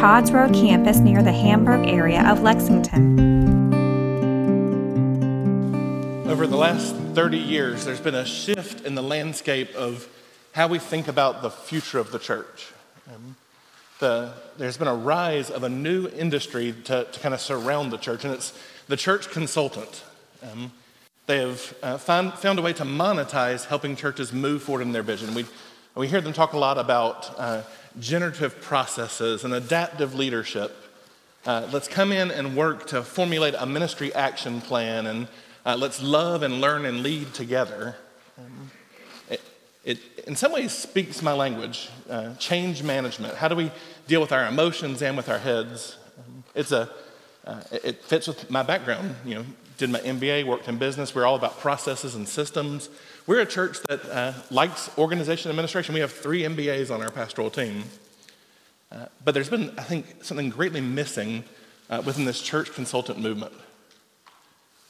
Todd's 0.00 0.32
Road 0.32 0.54
campus 0.54 0.96
near 0.96 1.22
the 1.22 1.30
Hamburg 1.30 1.86
area 1.86 2.26
of 2.26 2.40
Lexington. 2.40 3.20
Over 6.26 6.46
the 6.46 6.56
last 6.56 6.94
30 6.96 7.36
years, 7.36 7.84
there's 7.84 8.00
been 8.00 8.14
a 8.14 8.24
shift 8.24 8.86
in 8.86 8.94
the 8.94 9.02
landscape 9.02 9.74
of 9.74 10.08
how 10.52 10.68
we 10.68 10.78
think 10.78 11.06
about 11.06 11.42
the 11.42 11.50
future 11.50 11.98
of 11.98 12.12
the 12.12 12.18
church. 12.18 12.72
Um, 13.14 13.36
the, 13.98 14.32
there's 14.56 14.78
been 14.78 14.88
a 14.88 14.94
rise 14.94 15.50
of 15.50 15.64
a 15.64 15.68
new 15.68 16.08
industry 16.08 16.74
to, 16.84 17.04
to, 17.04 17.20
kind 17.20 17.34
of 17.34 17.40
surround 17.42 17.92
the 17.92 17.98
church, 17.98 18.24
and 18.24 18.32
it's 18.32 18.58
the 18.88 18.96
church 18.96 19.28
consultant. 19.28 20.02
Um, 20.42 20.72
they 21.26 21.46
have 21.46 21.74
uh, 21.82 21.98
found, 21.98 22.32
found 22.32 22.58
a 22.58 22.62
way 22.62 22.72
to 22.72 22.84
monetize 22.84 23.66
helping 23.66 23.96
churches 23.96 24.32
move 24.32 24.62
forward 24.62 24.80
in 24.80 24.92
their 24.92 25.02
vision. 25.02 25.34
We, 25.34 25.44
we 25.94 26.08
hear 26.08 26.22
them 26.22 26.32
talk 26.32 26.54
a 26.54 26.58
lot 26.58 26.78
about 26.78 27.38
uh, 27.38 27.62
generative 27.98 28.60
processes 28.60 29.44
and 29.44 29.52
adaptive 29.52 30.14
leadership. 30.14 30.74
Uh, 31.46 31.66
let's 31.72 31.88
come 31.88 32.12
in 32.12 32.30
and 32.30 32.56
work 32.56 32.86
to 32.88 33.02
formulate 33.02 33.54
a 33.58 33.66
ministry 33.66 34.14
action 34.14 34.60
plan 34.60 35.06
and 35.06 35.28
uh, 35.64 35.76
let's 35.76 36.02
love 36.02 36.42
and 36.42 36.60
learn 36.60 36.86
and 36.86 37.02
lead 37.02 37.32
together. 37.34 37.96
Um, 38.38 38.70
it, 39.28 39.40
it, 39.84 39.98
in 40.26 40.36
some 40.36 40.52
ways, 40.52 40.72
speaks 40.72 41.22
my 41.22 41.32
language 41.32 41.88
uh, 42.08 42.34
change 42.34 42.82
management. 42.82 43.34
How 43.34 43.48
do 43.48 43.56
we 43.56 43.70
deal 44.06 44.20
with 44.20 44.32
our 44.32 44.46
emotions 44.46 45.02
and 45.02 45.16
with 45.16 45.28
our 45.28 45.38
heads? 45.38 45.96
Um, 46.18 46.44
it's 46.54 46.72
a, 46.72 46.90
uh, 47.46 47.60
it 47.70 48.02
fits 48.04 48.28
with 48.28 48.50
my 48.50 48.62
background. 48.62 49.16
You 49.24 49.36
know, 49.36 49.44
did 49.80 49.90
my 49.90 50.00
MBA, 50.00 50.44
worked 50.44 50.68
in 50.68 50.76
business. 50.76 51.14
We're 51.14 51.24
all 51.24 51.36
about 51.36 51.58
processes 51.58 52.14
and 52.14 52.28
systems. 52.28 52.90
We're 53.26 53.40
a 53.40 53.46
church 53.46 53.80
that 53.88 54.04
uh, 54.06 54.32
likes 54.50 54.90
organization 54.98 55.50
and 55.50 55.58
administration. 55.58 55.94
We 55.94 56.00
have 56.00 56.12
three 56.12 56.42
MBAs 56.42 56.92
on 56.92 57.02
our 57.02 57.10
pastoral 57.10 57.50
team. 57.50 57.84
Uh, 58.90 59.06
but 59.24 59.34
there's 59.34 59.50
been, 59.50 59.72
I 59.78 59.82
think, 59.82 60.24
something 60.24 60.50
greatly 60.50 60.80
missing 60.80 61.44
uh, 61.88 62.02
within 62.04 62.24
this 62.24 62.40
church 62.40 62.72
consultant 62.72 63.18
movement. 63.18 63.52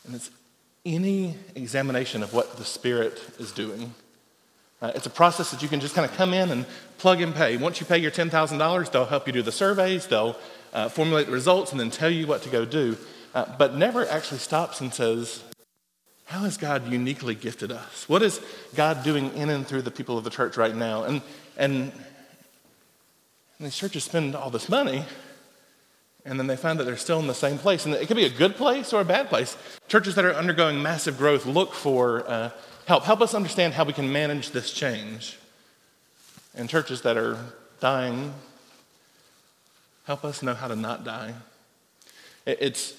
And 0.07 0.15
it's 0.15 0.31
any 0.87 1.37
examination 1.55 2.23
of 2.23 2.33
what 2.33 2.57
the 2.57 2.65
Spirit 2.65 3.21
is 3.39 3.53
doing. 3.53 3.95
Uh, 4.81 4.93
it's 4.95 5.07
a 5.07 5.11
process 5.11 5.51
that 5.51 5.63
you 5.63 5.69
can 5.69 5.81
just 5.81 5.95
kind 5.95 6.09
of 6.09 6.17
come 6.17 6.33
in 6.33 6.51
and 6.51 6.65
plug 6.99 7.21
and 7.21 7.35
pay. 7.35 7.57
Once 7.57 7.81
you 7.81 7.87
pay 7.87 7.99
your 7.99 8.11
$10,000, 8.11 8.91
they'll 8.91 9.05
help 9.05 9.27
you 9.27 9.33
do 9.33 9.43
the 9.43 9.53
surveys, 9.53 10.07
they'll 10.07 10.37
uh, 10.73 10.89
formulate 10.89 11.27
the 11.27 11.33
results, 11.33 11.73
and 11.73 11.81
then 11.81 11.91
tell 11.91 12.09
you 12.09 12.27
what 12.27 12.43
to 12.43 12.49
go 12.49 12.65
do. 12.65 12.97
Uh, 13.35 13.45
but 13.59 13.75
never 13.75 14.09
actually 14.09 14.39
stops 14.39 14.81
and 14.81 14.95
says, 14.95 15.45
how 16.31 16.45
has 16.45 16.57
God 16.57 16.87
uniquely 16.93 17.35
gifted 17.35 17.73
us? 17.73 18.09
What 18.09 18.23
is 18.23 18.41
God 18.77 19.03
doing 19.03 19.35
in 19.35 19.51
and 19.51 19.67
through 19.67 19.83
the 19.83 19.91
people 19.91 20.17
of 20.17 20.23
the 20.23 20.31
church 20.31 20.57
right 20.57 20.75
now? 20.75 21.03
And, 21.03 21.23
and, 21.57 21.91
and 23.59 23.67
these 23.67 23.77
churches 23.77 24.05
spend 24.05 24.37
all 24.37 24.49
this 24.49 24.69
money, 24.69 25.05
and 26.25 26.39
then 26.39 26.47
they 26.47 26.55
find 26.55 26.79
that 26.79 26.85
they're 26.85 26.97
still 26.97 27.19
in 27.19 27.27
the 27.27 27.35
same 27.35 27.59
place. 27.59 27.85
And 27.85 27.93
it 27.97 28.07
could 28.07 28.17
be 28.17 28.27
a 28.27 28.31
good 28.31 28.55
place 28.55 28.93
or 28.93 29.01
a 29.01 29.05
bad 29.05 29.29
place. 29.29 29.57
Churches 29.89 30.15
that 30.15 30.25
are 30.25 30.33
undergoing 30.33 30.81
massive 30.81 31.19
growth 31.19 31.47
look 31.47 31.75
for 31.75 32.23
uh, 32.31 32.51
help. 32.87 33.03
Help 33.03 33.23
us 33.23 33.35
understand 33.35 33.75
how 33.75 33.83
we 33.83 33.93
can 33.93 34.13
manage 34.13 34.51
this 34.51 34.73
change. 34.73 35.37
And 36.55 36.71
churches 36.71 37.03
that 37.03 37.17
are 37.17 37.39
dying, 37.81 38.35
help 40.05 40.25
us 40.25 40.45
know 40.45 40.55
how 40.55 40.69
to 40.69 40.77
not 40.77 41.03
die. 41.03 41.35
It's, 42.47 42.95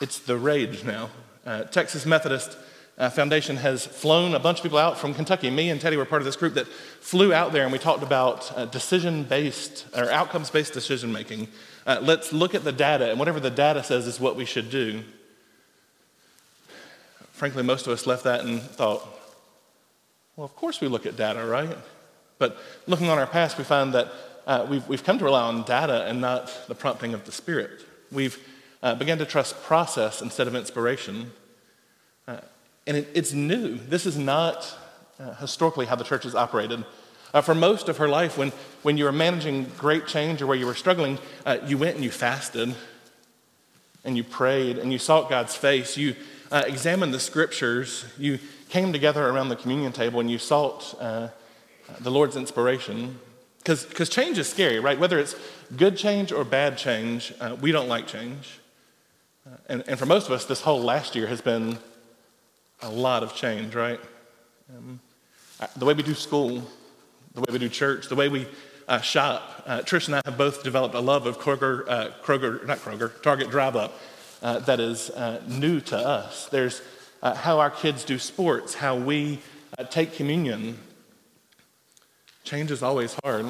it's 0.00 0.18
the 0.18 0.36
rage 0.36 0.84
now. 0.84 1.10
Uh, 1.44 1.64
Texas 1.64 2.06
Methodist 2.06 2.56
uh, 2.98 3.08
Foundation 3.10 3.56
has 3.56 3.86
flown 3.86 4.34
a 4.34 4.38
bunch 4.38 4.58
of 4.58 4.62
people 4.62 4.78
out 4.78 4.98
from 4.98 5.14
Kentucky. 5.14 5.50
Me 5.50 5.70
and 5.70 5.80
Teddy 5.80 5.96
were 5.96 6.04
part 6.04 6.22
of 6.22 6.26
this 6.26 6.36
group 6.36 6.54
that 6.54 6.66
flew 6.66 7.32
out 7.32 7.52
there 7.52 7.64
and 7.64 7.72
we 7.72 7.78
talked 7.78 8.02
about 8.02 8.50
uh, 8.56 8.64
decision 8.66 9.24
based 9.24 9.86
or 9.94 10.10
outcomes 10.10 10.50
based 10.50 10.72
decision 10.72 11.12
making. 11.12 11.48
Uh, 11.86 11.98
let's 12.02 12.32
look 12.32 12.54
at 12.54 12.62
the 12.62 12.72
data, 12.72 13.10
and 13.10 13.18
whatever 13.18 13.40
the 13.40 13.50
data 13.50 13.82
says 13.82 14.06
is 14.06 14.20
what 14.20 14.36
we 14.36 14.44
should 14.44 14.70
do. 14.70 15.02
Frankly, 17.32 17.62
most 17.62 17.86
of 17.86 17.92
us 17.92 18.06
left 18.06 18.24
that 18.24 18.40
and 18.40 18.60
thought, 18.60 19.02
well, 20.36 20.44
of 20.44 20.54
course 20.54 20.80
we 20.80 20.88
look 20.88 21.06
at 21.06 21.16
data, 21.16 21.44
right? 21.44 21.76
But 22.38 22.58
looking 22.86 23.08
on 23.08 23.18
our 23.18 23.26
past, 23.26 23.56
we 23.56 23.64
find 23.64 23.94
that 23.94 24.12
uh, 24.46 24.66
we've, 24.68 24.86
we've 24.88 25.04
come 25.04 25.18
to 25.18 25.24
rely 25.24 25.42
on 25.42 25.62
data 25.62 26.04
and 26.04 26.20
not 26.20 26.52
the 26.68 26.74
prompting 26.74 27.14
of 27.14 27.24
the 27.24 27.32
Spirit. 27.32 27.80
We've 28.12 28.38
uh, 28.82 28.94
began 28.94 29.18
to 29.18 29.26
trust 29.26 29.62
process 29.62 30.22
instead 30.22 30.46
of 30.46 30.54
inspiration. 30.54 31.32
Uh, 32.26 32.38
and 32.86 32.96
it, 32.96 33.08
it's 33.14 33.32
new. 33.32 33.76
This 33.76 34.06
is 34.06 34.16
not 34.16 34.76
uh, 35.18 35.34
historically 35.34 35.86
how 35.86 35.96
the 35.96 36.04
church 36.04 36.24
has 36.24 36.34
operated. 36.34 36.84
Uh, 37.32 37.40
for 37.40 37.54
most 37.54 37.88
of 37.88 37.98
her 37.98 38.08
life, 38.08 38.36
when, 38.36 38.50
when 38.82 38.96
you 38.96 39.04
were 39.04 39.12
managing 39.12 39.64
great 39.78 40.06
change 40.06 40.42
or 40.42 40.46
where 40.46 40.56
you 40.56 40.66
were 40.66 40.74
struggling, 40.74 41.18
uh, 41.46 41.58
you 41.66 41.78
went 41.78 41.94
and 41.94 42.04
you 42.04 42.10
fasted 42.10 42.74
and 44.04 44.16
you 44.16 44.24
prayed 44.24 44.78
and 44.78 44.92
you 44.92 44.98
sought 44.98 45.28
God's 45.28 45.54
face. 45.54 45.96
You 45.96 46.16
uh, 46.50 46.64
examined 46.66 47.14
the 47.14 47.20
scriptures. 47.20 48.06
You 48.18 48.38
came 48.68 48.92
together 48.92 49.28
around 49.28 49.50
the 49.50 49.56
communion 49.56 49.92
table 49.92 50.20
and 50.20 50.30
you 50.30 50.38
sought 50.38 50.96
uh, 51.00 51.28
the 52.00 52.10
Lord's 52.10 52.36
inspiration. 52.36 53.20
Because 53.58 54.08
change 54.08 54.38
is 54.38 54.48
scary, 54.48 54.80
right? 54.80 54.98
Whether 54.98 55.18
it's 55.18 55.36
good 55.76 55.96
change 55.98 56.32
or 56.32 56.44
bad 56.44 56.78
change, 56.78 57.32
we 57.60 57.72
don't 57.72 57.88
like 57.88 58.06
change. 58.06 58.59
And, 59.68 59.84
and 59.86 59.98
for 59.98 60.06
most 60.06 60.26
of 60.26 60.32
us, 60.32 60.44
this 60.44 60.60
whole 60.60 60.82
last 60.82 61.14
year 61.14 61.26
has 61.26 61.40
been 61.40 61.78
a 62.82 62.90
lot 62.90 63.22
of 63.22 63.34
change, 63.34 63.74
right? 63.74 64.00
Um, 64.76 65.00
the 65.76 65.84
way 65.84 65.94
we 65.94 66.02
do 66.02 66.14
school, 66.14 66.62
the 67.34 67.40
way 67.40 67.46
we 67.52 67.58
do 67.58 67.68
church, 67.68 68.08
the 68.08 68.14
way 68.14 68.28
we 68.28 68.46
uh, 68.88 69.00
shop. 69.00 69.62
Uh, 69.66 69.78
Trish 69.80 70.06
and 70.06 70.16
I 70.16 70.22
have 70.24 70.36
both 70.36 70.62
developed 70.62 70.94
a 70.94 71.00
love 71.00 71.26
of 71.26 71.38
Kroger, 71.38 71.84
uh, 71.88 72.08
Kroger, 72.22 72.66
not 72.66 72.78
Kroger, 72.78 73.22
Target 73.22 73.50
Drive 73.50 73.76
Up 73.76 73.98
uh, 74.42 74.58
that 74.60 74.80
is 74.80 75.10
uh, 75.10 75.40
new 75.46 75.80
to 75.80 75.96
us. 75.96 76.48
There's 76.48 76.82
uh, 77.22 77.34
how 77.34 77.60
our 77.60 77.70
kids 77.70 78.04
do 78.04 78.18
sports, 78.18 78.74
how 78.74 78.96
we 78.96 79.40
take 79.90 80.14
communion. 80.14 80.78
Change 82.44 82.70
is 82.70 82.82
always 82.82 83.16
hard. 83.22 83.46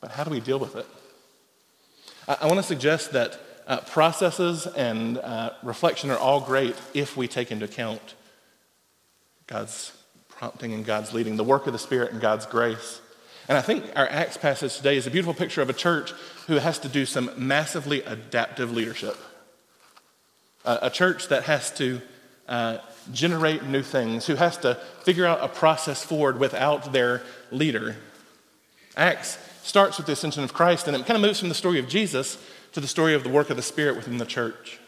But 0.00 0.12
how 0.12 0.24
do 0.24 0.30
we 0.30 0.40
deal 0.40 0.58
with 0.58 0.76
it? 0.76 0.86
I, 2.26 2.46
want 2.46 2.56
to 2.56 2.62
suggest 2.62 3.12
that 3.12 3.38
uh, 3.66 3.80
processes 3.80 4.66
and 4.66 5.18
uh, 5.18 5.50
reflection 5.62 6.10
are 6.10 6.18
all 6.18 6.40
great 6.40 6.74
if 6.94 7.16
we 7.16 7.28
take 7.28 7.50
into 7.50 7.66
account 7.66 8.14
God's 9.46 9.92
prompting 10.28 10.72
and 10.72 10.86
God's 10.86 11.12
leading, 11.12 11.36
the 11.36 11.44
work 11.44 11.66
of 11.66 11.74
the 11.74 11.78
Spirit 11.78 12.12
and 12.12 12.20
God's 12.20 12.46
grace. 12.46 13.02
And 13.46 13.58
I 13.58 13.60
think 13.60 13.84
our 13.94 14.08
Acts 14.08 14.38
passage 14.38 14.76
today 14.76 14.96
is 14.96 15.06
a 15.06 15.10
beautiful 15.10 15.34
picture 15.34 15.60
of 15.60 15.68
a 15.68 15.74
church 15.74 16.12
who 16.46 16.54
has 16.54 16.78
to 16.78 16.88
do 16.88 17.04
some 17.04 17.30
massively 17.36 18.02
adaptive 18.02 18.72
leadership. 18.72 19.16
Uh, 20.64 20.78
a 20.80 20.90
church 20.90 21.28
that 21.28 21.42
has 21.44 21.70
to 21.72 22.00
uh, 22.48 22.78
generate 23.12 23.64
new 23.64 23.82
things, 23.82 24.26
who 24.26 24.36
has 24.36 24.56
to 24.58 24.76
figure 25.02 25.26
out 25.26 25.40
a 25.42 25.48
process 25.48 26.02
forward 26.02 26.38
without 26.38 26.94
their 26.94 27.22
leader. 27.50 27.96
Acts 28.96 29.36
starts 29.64 29.96
with 29.96 30.06
the 30.06 30.12
ascension 30.12 30.44
of 30.44 30.52
Christ, 30.52 30.86
and 30.86 30.96
it 30.96 31.06
kind 31.06 31.16
of 31.16 31.22
moves 31.22 31.40
from 31.40 31.48
the 31.48 31.54
story 31.54 31.78
of 31.78 31.88
Jesus 31.88 32.38
to 32.72 32.80
the 32.80 32.86
story 32.86 33.14
of 33.14 33.24
the 33.24 33.30
work 33.30 33.50
of 33.50 33.56
the 33.56 33.62
Spirit 33.62 33.96
within 33.96 34.18
the 34.18 34.26
church. 34.26 34.78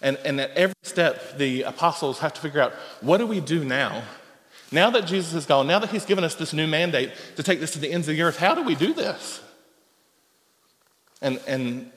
And, 0.00 0.18
and 0.24 0.40
at 0.40 0.50
every 0.50 0.74
step, 0.82 1.38
the 1.38 1.62
apostles 1.62 2.18
have 2.18 2.34
to 2.34 2.40
figure 2.40 2.60
out 2.60 2.72
what 3.00 3.18
do 3.18 3.26
we 3.26 3.40
do 3.40 3.64
now? 3.64 4.02
Now 4.72 4.90
that 4.90 5.06
Jesus 5.06 5.34
is 5.34 5.46
gone, 5.46 5.68
now 5.68 5.78
that 5.78 5.90
he's 5.90 6.04
given 6.04 6.24
us 6.24 6.34
this 6.34 6.52
new 6.52 6.66
mandate 6.66 7.12
to 7.36 7.42
take 7.42 7.60
this 7.60 7.72
to 7.72 7.78
the 7.78 7.92
ends 7.92 8.08
of 8.08 8.16
the 8.16 8.22
earth, 8.22 8.38
how 8.38 8.54
do 8.54 8.64
we 8.64 8.74
do 8.74 8.92
this? 8.92 9.40
And, 11.20 11.38
and, 11.46 11.90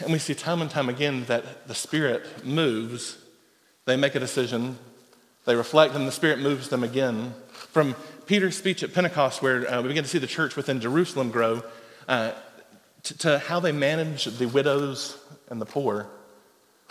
and 0.00 0.12
we 0.12 0.18
see 0.18 0.34
time 0.34 0.60
and 0.60 0.70
time 0.70 0.90
again 0.90 1.24
that 1.26 1.66
the 1.66 1.74
Spirit 1.74 2.44
moves. 2.44 3.16
They 3.86 3.96
make 3.96 4.14
a 4.14 4.20
decision, 4.20 4.78
they 5.46 5.54
reflect, 5.54 5.94
and 5.94 6.06
the 6.06 6.12
Spirit 6.12 6.40
moves 6.40 6.68
them 6.68 6.84
again. 6.84 7.34
From 7.48 7.94
Peter's 8.26 8.56
speech 8.56 8.82
at 8.82 8.94
Pentecost, 8.94 9.42
where 9.42 9.70
uh, 9.70 9.82
we 9.82 9.88
begin 9.88 10.04
to 10.04 10.10
see 10.10 10.18
the 10.18 10.26
church 10.26 10.56
within 10.56 10.80
Jerusalem 10.80 11.30
grow, 11.30 11.62
uh, 12.08 12.32
to, 13.02 13.18
to 13.18 13.38
how 13.38 13.60
they 13.60 13.72
manage 13.72 14.24
the 14.24 14.46
widows 14.46 15.18
and 15.48 15.60
the 15.60 15.66
poor. 15.66 16.08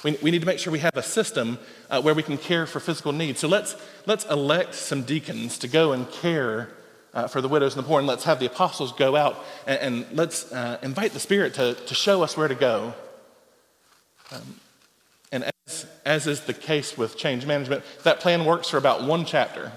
We, 0.04 0.18
we 0.22 0.32
need 0.32 0.42
to 0.42 0.46
make 0.46 0.60
sure 0.60 0.72
we 0.72 0.80
have 0.80 0.96
a 0.98 1.04
system 1.04 1.58
uh, 1.90 2.02
where 2.02 2.14
we 2.14 2.24
can 2.24 2.38
care 2.38 2.66
for 2.66 2.80
physical 2.80 3.12
needs. 3.12 3.40
So 3.40 3.48
let's, 3.48 3.76
let's 4.06 4.26
elect 4.26 4.76
some 4.76 5.04
deacons 5.04 5.58
to 5.60 5.68
go 5.68 5.94
and 5.94 6.10
care 6.12 6.70
uh, 7.14 7.28
for 7.28 7.42
the 7.42 7.48
widows 7.48 7.76
and 7.76 7.84
the 7.84 7.88
poor, 7.88 8.00
and 8.00 8.08
let's 8.08 8.24
have 8.24 8.40
the 8.40 8.46
apostles 8.46 8.92
go 8.92 9.16
out 9.16 9.44
and, 9.68 9.80
and 9.80 10.18
let's 10.18 10.52
uh, 10.52 10.78
invite 10.82 11.14
the 11.14 11.20
Spirit 11.20 11.54
to, 11.56 11.76
to 11.76 11.96
show 11.96 12.24
us 12.24 12.36
where 12.36 12.48
to 12.48 12.56
go. 12.56 12.94
Um, 14.32 14.60
and 15.32 15.52
as, 15.68 15.86
as 16.06 16.28
is 16.28 16.42
the 16.42 16.54
case 16.54 16.98
with 16.98 17.18
change 17.18 17.46
management, 17.46 17.84
that 18.04 18.20
plan 18.20 18.46
works 18.46 18.70
for 18.70 18.78
about 18.78 19.04
one 19.04 19.26
chapter. 19.26 19.72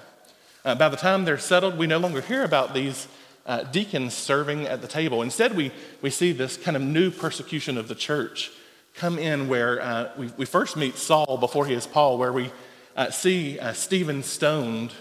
Uh, 0.67 0.75
by 0.75 0.89
the 0.89 0.97
time 0.97 1.25
they're 1.25 1.39
settled, 1.39 1.79
we 1.79 1.87
no 1.87 1.97
longer 1.97 2.21
hear 2.21 2.43
about 2.43 2.75
these 2.75 3.07
uh, 3.47 3.63
deacons 3.63 4.13
serving 4.13 4.67
at 4.67 4.83
the 4.83 4.89
table. 4.89 5.23
Instead, 5.23 5.57
we, 5.57 5.71
we 6.03 6.11
see 6.11 6.33
this 6.33 6.57
kind 6.57 6.77
of 6.77 6.83
new 6.83 7.09
persecution 7.09 7.79
of 7.79 7.87
the 7.87 7.95
church 7.95 8.51
come 8.97 9.17
in 9.17 9.47
where 9.47 9.81
uh, 9.81 10.11
we, 10.19 10.27
we 10.37 10.45
first 10.45 10.77
meet 10.77 10.97
Saul 10.97 11.39
before 11.39 11.67
he 11.67 11.73
is 11.73 11.87
Paul, 11.87 12.19
where 12.19 12.33
we 12.33 12.51
uh, 12.97 13.13
see 13.13 13.61
uh, 13.61 13.75
Stephen 13.75 14.25
stoned, 14.25 14.93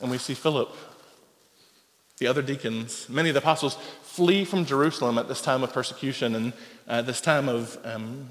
and 0.00 0.10
we 0.10 0.18
see 0.18 0.34
Philip, 0.34 0.74
the 2.18 2.26
other 2.26 2.42
deacons, 2.42 3.08
many 3.08 3.28
of 3.28 3.34
the 3.34 3.40
apostles 3.42 3.76
flee 4.02 4.44
from 4.44 4.64
Jerusalem 4.64 5.18
at 5.18 5.28
this 5.28 5.40
time 5.40 5.62
of 5.62 5.72
persecution 5.72 6.34
and 6.34 6.52
uh, 6.88 7.00
this 7.00 7.20
time 7.20 7.48
of, 7.48 7.78
um, 7.84 8.28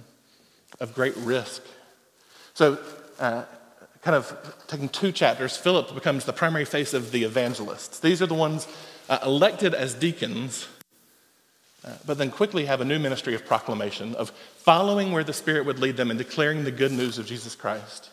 of 0.82 0.94
great 0.94 1.16
risk. 1.16 1.62
So, 2.54 2.78
kind 4.04 4.16
of 4.16 4.56
taking 4.68 4.90
two 4.90 5.12
chapters, 5.12 5.58
Philip 5.58 5.94
becomes 5.96 6.26
the 6.26 6.34
primary 6.34 6.66
face 6.66 6.94
of 6.94 7.12
the 7.12 7.24
evangelists. 7.24 8.00
These 8.00 8.22
are 8.22 8.28
the 8.28 8.34
ones 8.34 8.68
uh, 9.10 9.20
elected 9.24 9.74
as 9.74 9.94
deacons 9.94 10.68
uh, 11.86 11.92
but 12.06 12.18
then 12.18 12.32
quickly 12.32 12.66
have 12.66 12.80
a 12.80 12.86
new 12.86 12.98
ministry 12.98 13.36
of 13.36 13.46
proclamation, 13.46 14.16
of 14.16 14.30
following 14.30 15.12
where 15.12 15.24
the 15.24 15.34
Spirit 15.34 15.66
would 15.66 15.80
lead 15.80 15.98
them 15.98 16.10
and 16.10 16.18
declaring 16.18 16.64
the 16.64 16.72
good 16.72 16.92
news 16.92 17.18
of 17.18 17.26
Jesus 17.26 17.56
Christ. 17.56 18.10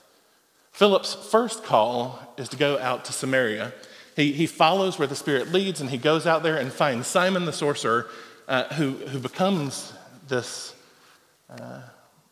Philip's 0.72 1.14
first 1.14 1.62
call 1.62 2.34
is 2.36 2.48
to 2.48 2.56
go 2.56 2.78
out 2.78 3.04
to 3.04 3.12
Samaria. 3.12 3.72
He, 4.16 4.32
he 4.32 4.46
follows 4.46 4.98
where 4.98 5.06
the 5.06 5.14
Spirit 5.14 5.52
leads 5.52 5.80
and 5.80 5.88
he 5.88 5.98
goes 5.98 6.26
out 6.26 6.42
there 6.42 6.56
and 6.56 6.72
finds 6.72 7.06
Simon 7.06 7.44
the 7.44 7.52
sorcerer, 7.52 8.08
uh, 8.48 8.64
who, 8.74 8.92
who 8.92 9.20
becomes 9.20 9.92
this, 10.26 10.74
uh, 11.48 11.80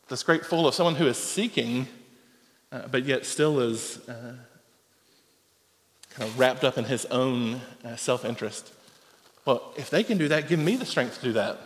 this 0.08 0.24
great 0.24 0.44
fool 0.44 0.66
of 0.66 0.74
someone 0.74 0.96
who 0.96 1.06
is 1.06 1.16
seeking, 1.16 1.86
uh, 2.70 2.88
but 2.90 3.04
yet 3.04 3.24
still 3.24 3.60
is 3.60 3.98
uh, 4.08 4.34
kind 6.10 6.28
of 6.28 6.38
wrapped 6.38 6.64
up 6.64 6.78
in 6.78 6.84
his 6.84 7.04
own 7.06 7.60
self 7.96 8.24
interest. 8.24 8.72
Well, 9.44 9.72
if 9.76 9.88
they 9.88 10.02
can 10.02 10.18
do 10.18 10.28
that, 10.28 10.48
give 10.48 10.60
me 10.60 10.76
the 10.76 10.84
strength 10.84 11.20
to 11.20 11.22
do 11.22 11.32
that. 11.32 11.58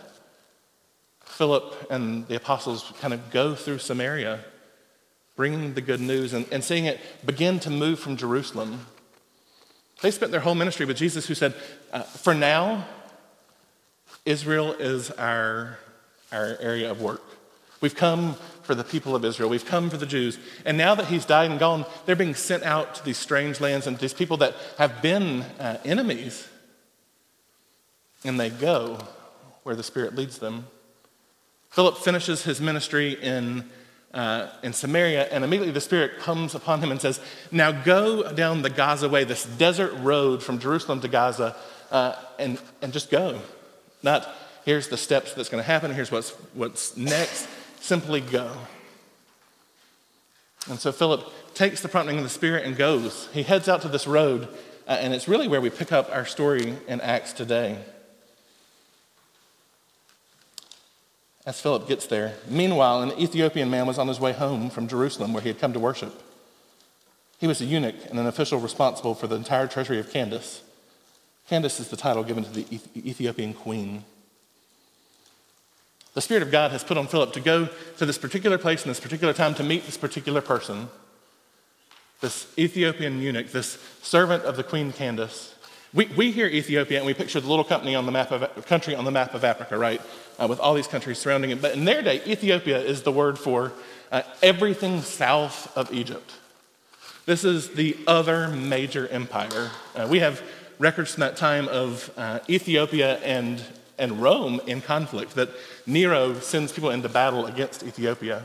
Philip 1.25 1.87
and 1.89 2.27
the 2.27 2.35
apostles 2.35 2.93
kind 3.01 3.13
of 3.13 3.31
go 3.31 3.55
through 3.55 3.79
Samaria, 3.79 4.39
bringing 5.35 5.73
the 5.73 5.81
good 5.81 5.99
news 5.99 6.31
and, 6.31 6.45
and 6.51 6.63
seeing 6.63 6.85
it 6.85 6.99
begin 7.25 7.59
to 7.59 7.69
move 7.69 7.99
from 7.99 8.15
Jerusalem. 8.15 8.85
They 10.01 10.11
spent 10.11 10.31
their 10.31 10.41
whole 10.41 10.55
ministry 10.55 10.85
with 10.85 10.97
Jesus, 10.97 11.27
who 11.27 11.33
said, 11.33 11.55
uh, 11.91 12.03
For 12.03 12.33
now, 12.33 12.85
Israel 14.25 14.73
is 14.73 15.11
our, 15.11 15.79
our 16.31 16.57
area 16.59 16.89
of 16.91 17.01
work. 17.01 17.23
We've 17.81 17.95
come 17.95 18.35
for 18.63 18.75
the 18.75 18.83
people 18.83 19.15
of 19.15 19.23
Israel. 19.23 19.49
We've 19.49 19.65
come 19.65 19.89
for 19.89 19.97
the 19.97 20.05
Jews. 20.05 20.39
And 20.65 20.77
now 20.77 20.95
that 20.95 21.07
he's 21.07 21.25
died 21.25 21.51
and 21.51 21.59
gone, 21.59 21.85
they're 22.05 22.15
being 22.15 22.35
sent 22.35 22.63
out 22.63 22.95
to 22.95 23.05
these 23.05 23.17
strange 23.17 23.61
lands 23.61 23.87
and 23.87 23.97
these 23.97 24.13
people 24.13 24.37
that 24.37 24.55
have 24.77 25.01
been 25.01 25.41
uh, 25.59 25.77
enemies 25.85 26.47
and 28.23 28.39
they 28.39 28.49
go 28.49 28.99
where 29.63 29.75
the 29.75 29.83
Spirit 29.83 30.15
leads 30.15 30.39
them. 30.39 30.67
Philip 31.69 31.97
finishes 31.97 32.43
his 32.43 32.61
ministry 32.61 33.13
in, 33.13 33.69
uh, 34.13 34.49
in 34.61 34.73
Samaria, 34.73 35.27
and 35.31 35.43
immediately 35.43 35.73
the 35.73 35.81
Spirit 35.81 36.19
comes 36.19 36.55
upon 36.55 36.81
him 36.81 36.91
and 36.91 37.01
says, 37.01 37.19
Now 37.51 37.71
go 37.71 38.31
down 38.33 38.61
the 38.61 38.69
Gaza 38.69 39.09
way, 39.09 39.23
this 39.23 39.45
desert 39.45 39.93
road 39.95 40.43
from 40.43 40.59
Jerusalem 40.59 41.01
to 41.01 41.07
Gaza, 41.07 41.55
uh, 41.91 42.15
and, 42.37 42.59
and 42.81 42.93
just 42.93 43.09
go. 43.09 43.41
Not 44.03 44.27
here's 44.65 44.87
the 44.87 44.97
steps 44.97 45.33
that's 45.33 45.49
going 45.49 45.63
to 45.63 45.67
happen, 45.67 45.93
here's 45.93 46.11
what's, 46.11 46.31
what's 46.53 46.95
next. 46.95 47.47
Simply 47.83 48.21
go. 48.21 48.49
And 50.69 50.79
so 50.79 50.93
Philip 50.93 51.29
takes 51.53 51.81
the 51.81 51.89
prompting 51.89 52.17
of 52.17 52.23
the 52.23 52.29
Spirit 52.29 52.65
and 52.65 52.77
goes. 52.77 53.27
He 53.33 53.43
heads 53.43 53.67
out 53.67 53.81
to 53.81 53.89
this 53.89 54.07
road, 54.07 54.47
uh, 54.87 54.91
and 55.01 55.13
it's 55.13 55.27
really 55.27 55.49
where 55.49 55.59
we 55.59 55.69
pick 55.69 55.91
up 55.91 56.09
our 56.09 56.25
story 56.25 56.77
in 56.87 57.01
Acts 57.01 57.33
today. 57.33 57.77
as 61.45 61.59
Philip 61.59 61.89
gets 61.89 62.05
there. 62.05 62.35
Meanwhile, 62.47 63.01
an 63.01 63.19
Ethiopian 63.19 63.69
man 63.69 63.85
was 63.85 63.97
on 63.97 64.07
his 64.07 64.17
way 64.17 64.31
home 64.31 64.69
from 64.69 64.87
Jerusalem 64.87 65.33
where 65.33 65.41
he 65.41 65.49
had 65.49 65.59
come 65.59 65.73
to 65.73 65.79
worship. 65.79 66.23
He 67.37 67.47
was 67.47 67.59
a 67.59 67.65
eunuch 67.65 67.95
and 68.09 68.17
an 68.17 68.27
official 68.27 68.61
responsible 68.61 69.13
for 69.13 69.27
the 69.27 69.35
entire 69.35 69.67
treasury 69.67 69.99
of 69.99 70.09
Candace. 70.09 70.61
Candace 71.49 71.81
is 71.81 71.89
the 71.89 71.97
title 71.97 72.23
given 72.23 72.45
to 72.45 72.49
the 72.49 72.79
Ethiopian 72.95 73.53
queen. 73.53 74.05
The 76.13 76.21
Spirit 76.21 76.43
of 76.43 76.51
God 76.51 76.71
has 76.71 76.83
put 76.83 76.97
on 76.97 77.07
Philip 77.07 77.33
to 77.33 77.39
go 77.39 77.69
to 77.97 78.05
this 78.05 78.17
particular 78.17 78.57
place 78.57 78.83
in 78.83 78.89
this 78.89 78.99
particular 78.99 79.33
time 79.33 79.55
to 79.55 79.63
meet 79.63 79.85
this 79.85 79.97
particular 79.97 80.41
person, 80.41 80.89
this 82.21 82.47
Ethiopian 82.57 83.19
eunuch, 83.19 83.51
this 83.51 83.79
servant 84.03 84.43
of 84.43 84.55
the 84.55 84.63
Queen 84.63 84.91
Candace. 84.91 85.55
We, 85.91 86.05
we 86.05 86.31
hear 86.31 86.47
Ethiopia 86.47 86.97
and 86.97 87.05
we 87.05 87.13
picture 87.13 87.39
the 87.39 87.49
little 87.49 87.63
company 87.63 87.95
on 87.95 88.05
the 88.05 88.11
map 88.11 88.31
of, 88.31 88.65
country 88.65 88.95
on 88.95 89.05
the 89.05 89.11
map 89.11 89.33
of 89.33 89.43
Africa, 89.43 89.77
right? 89.77 90.01
Uh, 90.39 90.47
with 90.47 90.59
all 90.59 90.73
these 90.73 90.87
countries 90.87 91.19
surrounding 91.19 91.51
it. 91.51 91.61
But 91.61 91.73
in 91.73 91.85
their 91.85 92.01
day, 92.01 92.21
Ethiopia 92.25 92.79
is 92.79 93.03
the 93.03 93.11
word 93.11 93.37
for 93.37 93.73
uh, 94.11 94.21
everything 94.41 95.01
south 95.01 95.75
of 95.75 95.91
Egypt. 95.91 96.33
This 97.25 97.43
is 97.43 97.71
the 97.71 97.97
other 98.05 98.49
major 98.49 99.07
empire. 99.07 99.71
Uh, 99.95 100.07
we 100.09 100.19
have 100.19 100.41
records 100.77 101.13
from 101.13 101.21
that 101.21 101.37
time 101.37 101.67
of 101.69 102.11
uh, 102.17 102.39
Ethiopia 102.49 103.17
and, 103.19 103.63
and 103.97 104.21
Rome 104.21 104.61
in 104.67 104.81
conflict, 104.81 105.35
that 105.35 105.49
Nero 105.85 106.39
sends 106.39 106.71
people 106.71 106.89
into 106.89 107.09
battle 107.09 107.45
against 107.45 107.83
Ethiopia. 107.83 108.43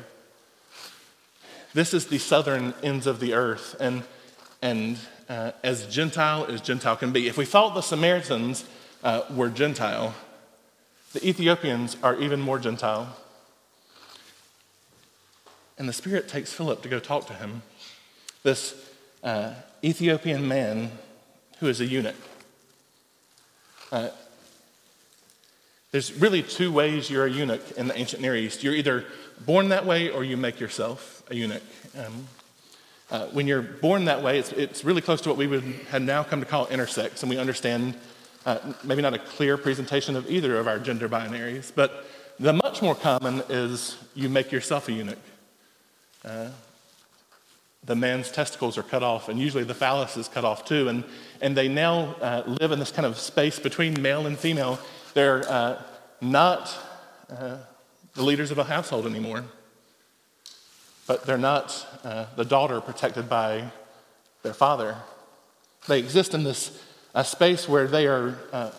This 1.75 1.94
is 1.94 2.06
the 2.06 2.19
southern 2.19 2.75
ends 2.82 3.06
of 3.06 3.20
the 3.20 3.35
earth. 3.35 3.76
And, 3.79 4.02
and 4.61 4.99
uh, 5.29 5.52
as 5.62 5.87
Gentile 5.87 6.46
as 6.46 6.61
Gentile 6.61 6.96
can 6.96 7.12
be. 7.12 7.29
If 7.29 7.37
we 7.37 7.44
thought 7.44 7.75
the 7.75 7.82
Samaritans 7.82 8.64
uh, 9.05 9.23
were 9.31 9.50
Gentile, 9.50 10.14
the 11.12 11.26
Ethiopians 11.26 11.96
are 12.02 12.17
even 12.17 12.40
more 12.40 12.58
Gentile. 12.58 13.17
And 15.76 15.88
the 15.88 15.93
Spirit 15.93 16.29
takes 16.29 16.52
Philip 16.52 16.82
to 16.82 16.88
go 16.88 16.99
talk 16.99 17.26
to 17.26 17.35
him, 17.35 17.62
this 18.43 18.75
uh, 19.23 19.55
Ethiopian 19.85 20.49
man 20.49 20.90
who 21.61 21.69
is 21.69 21.81
a 21.81 21.87
eunuch. 21.87 22.17
There's 25.90 26.12
really 26.12 26.42
two 26.42 26.71
ways 26.71 27.09
you're 27.09 27.25
a 27.25 27.30
eunuch 27.30 27.71
in 27.73 27.88
the 27.88 27.99
ancient 27.99 28.21
Near 28.21 28.37
East. 28.37 28.62
You're 28.62 28.75
either 28.75 29.07
born 29.47 29.71
that 29.71 29.87
way 29.87 30.11
or 30.11 30.23
you 30.23 30.37
make 30.37 30.61
yourself 30.61 31.23
a 31.30 31.35
eunuch. 31.35 31.62
Um, 31.97 32.28
uh, 33.11 33.26
when 33.28 33.47
you're 33.47 33.62
born 33.62 34.04
that 34.04 34.23
way, 34.23 34.38
it's, 34.38 34.52
it's 34.52 34.85
really 34.85 35.00
close 35.00 35.23
to 35.23 35.30
what 35.30 35.38
we 35.38 35.47
would 35.47 35.62
have 35.90 36.02
now 36.02 36.23
come 36.23 36.40
to 36.40 36.47
call 36.47 36.66
intersex, 36.66 37.23
and 37.23 37.30
we 37.30 37.38
understand 37.38 37.95
uh, 38.45 38.59
maybe 38.85 39.00
not 39.00 39.14
a 39.14 39.18
clear 39.18 39.57
presentation 39.57 40.14
of 40.14 40.30
either 40.30 40.59
of 40.59 40.68
our 40.68 40.78
gender 40.78 41.09
binaries, 41.09 41.73
but 41.75 42.04
the 42.38 42.52
much 42.52 42.83
more 42.83 42.95
common 42.95 43.42
is 43.49 43.97
you 44.14 44.28
make 44.28 44.52
yourself 44.52 44.88
a 44.90 44.92
eunuch. 44.92 45.18
Uh, 46.23 46.50
the 47.85 47.97
man's 47.97 48.30
testicles 48.30 48.76
are 48.76 48.83
cut 48.83 49.02
off, 49.02 49.30
and 49.30 49.40
usually 49.40 49.64
the 49.64 49.75
phallus 49.75 50.18
is 50.18 50.28
cut 50.28 50.45
off 50.45 50.66
too, 50.66 50.88
and, 50.88 51.02
and 51.40 51.57
they 51.57 51.66
now 51.66 52.14
uh, 52.21 52.42
live 52.61 52.73
in 52.73 52.78
this 52.78 52.90
kind 52.90 53.07
of 53.07 53.18
space 53.18 53.59
between 53.59 54.00
male 54.02 54.26
and 54.26 54.38
female. 54.38 54.78
They're 55.19 55.43
uh, 55.51 55.83
not 56.21 56.73
uh, 57.29 57.57
the 58.15 58.23
leaders 58.23 58.53
of 58.53 58.59
a 58.59 58.63
household 58.63 59.05
anymore 59.05 59.43
but 61.09 61.27
they're 61.27 61.37
not 61.37 61.85
uh, 62.05 62.27
the 62.37 62.45
daughter 62.45 62.81
protected 62.81 63.29
by 63.29 63.73
their 64.45 64.55
father. 64.55 64.99
They 65.89 65.99
exist 65.99 66.35
in 66.35 66.45
this 66.45 66.81
space 67.25 67.69
where 67.69 67.89
they 67.89 68.07
are 68.07 68.39
uh, 68.53 68.71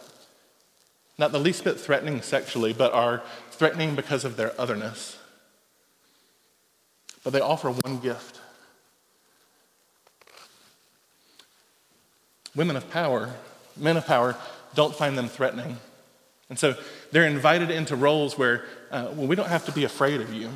not 1.17 1.33
the 1.33 1.39
least 1.39 1.65
bit 1.65 1.77
threatening 1.77 2.21
sexually, 2.21 2.71
but 2.71 2.93
are 2.93 3.21
threatening 3.51 3.95
because 3.97 4.23
of 4.23 4.37
their 4.37 4.53
otherness. 4.57 5.17
But 7.21 7.33
they 7.33 7.41
offer 7.41 7.69
one 7.69 7.99
gift. 7.99 8.39
Women 12.55 12.77
of 12.77 12.89
power, 12.89 13.33
men 13.75 13.97
of 13.97 14.05
power, 14.05 14.37
don't 14.73 14.95
find 14.95 15.17
them 15.17 15.27
threatening. 15.27 15.75
And 16.49 16.57
so 16.57 16.75
they're 17.11 17.27
invited 17.27 17.69
into 17.69 17.95
roles 17.95 18.37
where, 18.37 18.65
uh, 18.91 19.09
well, 19.13 19.27
we 19.27 19.35
don't 19.35 19.49
have 19.49 19.65
to 19.65 19.71
be 19.71 19.83
afraid 19.83 20.19
of 20.19 20.33
you. 20.33 20.49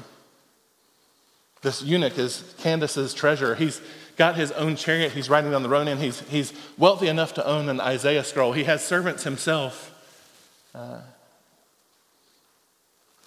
This 1.62 1.81
eunuch 1.81 2.17
is 2.17 2.53
Candace's 2.57 3.13
treasurer. 3.13 3.55
He's 3.55 3.79
got 4.17 4.35
his 4.35 4.51
own 4.51 4.75
chariot. 4.75 5.13
He's 5.13 5.29
riding 5.29 5.51
down 5.51 5.63
the 5.63 5.69
road, 5.69 5.88
and 5.88 6.01
he's, 6.01 6.19
he's 6.21 6.51
wealthy 6.77 7.07
enough 7.07 7.35
to 7.35 7.47
own 7.47 7.69
an 7.69 7.79
Isaiah 7.79 8.23
scroll. 8.23 8.51
He 8.53 8.65
has 8.65 8.83
servants 8.83 9.23
himself 9.23 9.91
uh, 10.75 11.00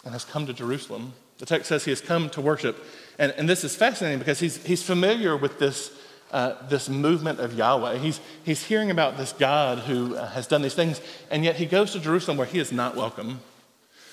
and 0.04 0.12
has 0.12 0.25
come 0.25 0.46
to 0.46 0.52
Jerusalem. 0.52 1.14
The 1.38 1.46
text 1.46 1.68
says 1.68 1.85
he 1.85 1.90
has 1.90 2.00
come 2.00 2.30
to 2.30 2.40
worship. 2.40 2.85
And, 3.18 3.32
and 3.37 3.49
this 3.49 3.64
is 3.64 3.75
fascinating 3.75 4.18
because 4.18 4.38
he's, 4.38 4.64
he's 4.64 4.82
familiar 4.82 5.37
with 5.37 5.58
this 5.58 5.90
uh, 6.37 6.55
this 6.69 6.90
movement 6.90 7.40
of 7.40 7.55
Yahweh. 7.55 7.97
He's, 7.97 8.21
he's 8.45 8.62
hearing 8.62 8.90
about 8.90 9.16
this 9.16 9.33
God 9.33 9.78
who 9.78 10.16
uh, 10.16 10.28
has 10.33 10.47
done 10.47 10.61
these 10.61 10.75
things, 10.75 11.00
and 11.31 11.43
yet 11.43 11.57
he 11.57 11.64
goes 11.64 11.93
to 11.93 11.99
Jerusalem 11.99 12.37
where 12.37 12.47
he 12.47 12.59
is 12.59 12.71
not 12.71 12.95
welcome. 12.95 13.40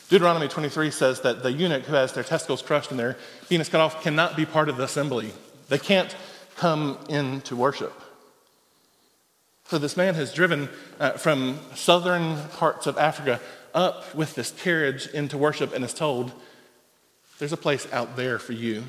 Deuteronomy 0.08 0.48
23 0.48 0.89
says 0.89 1.20
that 1.20 1.44
the 1.44 1.51
eunuch 1.51 1.84
who 1.84 1.96
has 1.96 2.13
their 2.13 2.24
testicles 2.24 2.62
crushed 2.62 2.92
and 2.92 3.00
their 3.00 3.18
penis 3.50 3.68
cut 3.68 3.82
off 3.82 4.01
cannot 4.01 4.38
be 4.38 4.46
part 4.46 4.70
of 4.70 4.77
the 4.77 4.84
assembly. 4.84 5.34
They 5.68 5.77
can't 5.77 6.15
come 6.56 6.98
in 7.10 7.42
to 7.42 7.58
worship. 7.58 7.92
So 9.68 9.77
this 9.77 9.98
man 9.98 10.15
has 10.15 10.34
driven 10.34 10.70
uh, 11.01 11.12
from 11.18 11.60
southern 11.75 12.38
parts 12.51 12.88
of 12.88 12.98
Africa 12.98 13.42
up 13.74 14.15
with 14.15 14.34
this 14.36 14.51
carriage 14.51 15.08
into 15.08 15.38
worship 15.38 15.74
and 15.74 15.84
is 15.84 15.94
told, 15.94 16.32
There's 17.39 17.51
a 17.51 17.58
place 17.58 17.86
out 17.92 18.15
there 18.15 18.39
for 18.39 18.53
you. 18.53 18.86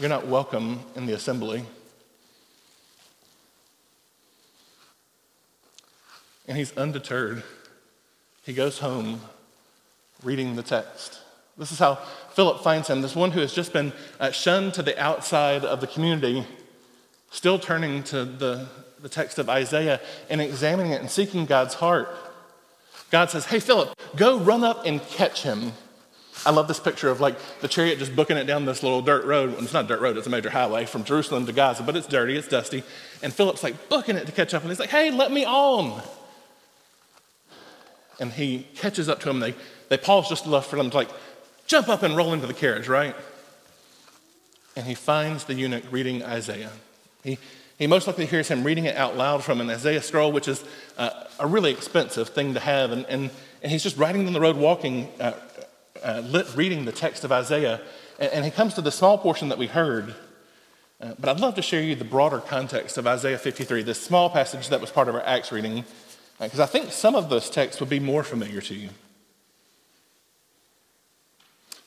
You're 0.00 0.08
not 0.08 0.26
welcome 0.26 0.80
in 0.96 1.04
the 1.04 1.12
assembly. 1.12 1.62
And 6.48 6.56
he's 6.56 6.74
undeterred. 6.74 7.42
He 8.42 8.54
goes 8.54 8.78
home 8.78 9.20
reading 10.22 10.56
the 10.56 10.62
text. 10.62 11.20
This 11.58 11.70
is 11.70 11.78
how 11.78 11.96
Philip 12.32 12.62
finds 12.62 12.88
him, 12.88 13.02
this 13.02 13.14
one 13.14 13.32
who 13.32 13.40
has 13.40 13.52
just 13.52 13.74
been 13.74 13.92
uh, 14.18 14.30
shunned 14.30 14.72
to 14.74 14.82
the 14.82 14.98
outside 14.98 15.66
of 15.66 15.82
the 15.82 15.86
community, 15.86 16.46
still 17.30 17.58
turning 17.58 18.02
to 18.04 18.24
the, 18.24 18.68
the 19.02 19.10
text 19.10 19.38
of 19.38 19.50
Isaiah 19.50 20.00
and 20.30 20.40
examining 20.40 20.92
it 20.92 21.02
and 21.02 21.10
seeking 21.10 21.44
God's 21.44 21.74
heart. 21.74 22.08
God 23.10 23.28
says, 23.28 23.44
Hey, 23.44 23.60
Philip, 23.60 23.94
go 24.16 24.38
run 24.38 24.64
up 24.64 24.86
and 24.86 25.02
catch 25.08 25.42
him. 25.42 25.72
I 26.46 26.50
love 26.50 26.68
this 26.68 26.80
picture 26.80 27.10
of 27.10 27.20
like 27.20 27.36
the 27.60 27.68
chariot 27.68 27.98
just 27.98 28.16
booking 28.16 28.36
it 28.36 28.44
down 28.44 28.64
this 28.64 28.82
little 28.82 29.02
dirt 29.02 29.24
road. 29.24 29.52
Well, 29.52 29.62
it's 29.62 29.72
not 29.72 29.84
a 29.84 29.88
dirt 29.88 30.00
road, 30.00 30.16
it's 30.16 30.26
a 30.26 30.30
major 30.30 30.50
highway 30.50 30.86
from 30.86 31.04
Jerusalem 31.04 31.46
to 31.46 31.52
Gaza, 31.52 31.82
but 31.82 31.96
it's 31.96 32.06
dirty, 32.06 32.36
it's 32.36 32.48
dusty. 32.48 32.82
And 33.22 33.32
Philip's 33.32 33.62
like 33.62 33.88
booking 33.88 34.16
it 34.16 34.26
to 34.26 34.32
catch 34.32 34.54
up, 34.54 34.62
and 34.62 34.70
he's 34.70 34.80
like, 34.80 34.90
hey, 34.90 35.10
let 35.10 35.30
me 35.30 35.44
on. 35.44 36.02
And 38.18 38.32
he 38.32 38.66
catches 38.74 39.08
up 39.08 39.20
to 39.20 39.30
him. 39.30 39.40
They, 39.40 39.54
they 39.88 39.96
pause 39.96 40.28
just 40.28 40.46
enough 40.46 40.66
for 40.66 40.76
them 40.76 40.90
to 40.90 40.96
like 40.96 41.08
jump 41.66 41.88
up 41.88 42.02
and 42.02 42.16
roll 42.16 42.32
into 42.32 42.46
the 42.46 42.54
carriage, 42.54 42.88
right? 42.88 43.14
And 44.76 44.86
he 44.86 44.94
finds 44.94 45.44
the 45.44 45.54
eunuch 45.54 45.84
reading 45.90 46.22
Isaiah. 46.22 46.72
He, 47.24 47.38
he 47.78 47.86
most 47.86 48.06
likely 48.06 48.26
hears 48.26 48.48
him 48.48 48.62
reading 48.62 48.84
it 48.84 48.96
out 48.96 49.16
loud 49.16 49.42
from 49.42 49.60
an 49.60 49.70
Isaiah 49.70 50.02
scroll, 50.02 50.32
which 50.32 50.48
is 50.48 50.64
uh, 50.98 51.10
a 51.38 51.46
really 51.46 51.70
expensive 51.70 52.28
thing 52.28 52.54
to 52.54 52.60
have. 52.60 52.92
And, 52.92 53.06
and, 53.06 53.30
and 53.62 53.72
he's 53.72 53.82
just 53.82 53.96
riding 53.96 54.26
on 54.26 54.32
the 54.32 54.40
road, 54.40 54.56
walking, 54.56 55.08
uh, 55.18 55.32
uh, 56.02 56.20
lit, 56.20 56.54
reading 56.56 56.84
the 56.84 56.92
text 56.92 57.24
of 57.24 57.32
Isaiah, 57.32 57.80
and, 58.18 58.32
and, 58.32 58.44
he 58.44 58.50
comes 58.50 58.74
to 58.74 58.80
the 58.80 58.90
small 58.90 59.18
portion 59.18 59.48
that 59.48 59.58
we 59.58 59.66
heard. 59.66 60.14
Uh, 61.00 61.14
but 61.18 61.28
I'd 61.30 61.40
love 61.40 61.54
to 61.54 61.62
share 61.62 61.82
you 61.82 61.94
the 61.94 62.04
broader 62.04 62.38
context 62.38 62.98
of 62.98 63.06
Isaiah 63.06 63.38
53, 63.38 63.82
this 63.82 64.00
small 64.00 64.28
passage 64.28 64.68
that 64.68 64.80
was 64.80 64.90
part 64.90 65.08
of 65.08 65.14
our 65.14 65.22
Acts 65.22 65.50
reading, 65.50 65.84
because 66.38 66.60
uh, 66.60 66.64
I 66.64 66.66
think 66.66 66.92
some 66.92 67.14
of 67.14 67.30
those 67.30 67.48
texts 67.50 67.80
would 67.80 67.88
be 67.88 68.00
more 68.00 68.22
familiar 68.22 68.60
to 68.60 68.74
you. 68.74 68.90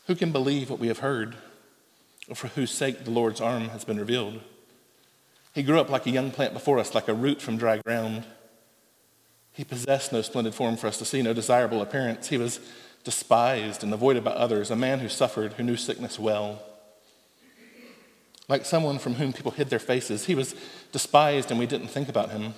Who 0.07 0.15
can 0.15 0.31
believe 0.31 0.69
what 0.69 0.79
we 0.79 0.87
have 0.87 0.99
heard, 0.99 1.35
or 2.27 2.35
for 2.35 2.47
whose 2.49 2.71
sake 2.71 3.05
the 3.05 3.11
Lord's 3.11 3.39
arm 3.39 3.69
has 3.69 3.85
been 3.85 3.99
revealed? 3.99 4.41
He 5.53 5.63
grew 5.63 5.79
up 5.79 5.89
like 5.89 6.05
a 6.07 6.11
young 6.11 6.31
plant 6.31 6.53
before 6.53 6.79
us, 6.79 6.95
like 6.95 7.07
a 7.07 7.13
root 7.13 7.41
from 7.41 7.57
dry 7.57 7.77
ground. 7.77 8.23
He 9.53 9.63
possessed 9.63 10.11
no 10.11 10.21
splendid 10.23 10.55
form 10.55 10.77
for 10.77 10.87
us 10.87 10.97
to 10.97 11.05
see, 11.05 11.21
no 11.21 11.33
desirable 11.33 11.81
appearance. 11.81 12.27
He 12.27 12.37
was 12.37 12.59
despised 13.03 13.83
and 13.83 13.93
avoided 13.93 14.23
by 14.23 14.31
others, 14.31 14.71
a 14.71 14.75
man 14.75 14.99
who 14.99 15.09
suffered, 15.09 15.53
who 15.53 15.63
knew 15.63 15.77
sickness 15.77 16.17
well. 16.17 16.61
Like 18.47 18.65
someone 18.65 18.99
from 18.99 19.15
whom 19.15 19.33
people 19.33 19.51
hid 19.51 19.69
their 19.69 19.79
faces, 19.79 20.25
he 20.25 20.35
was 20.35 20.55
despised 20.91 21.49
and 21.49 21.59
we 21.59 21.65
didn't 21.65 21.87
think 21.87 22.09
about 22.09 22.31
him. 22.31 22.53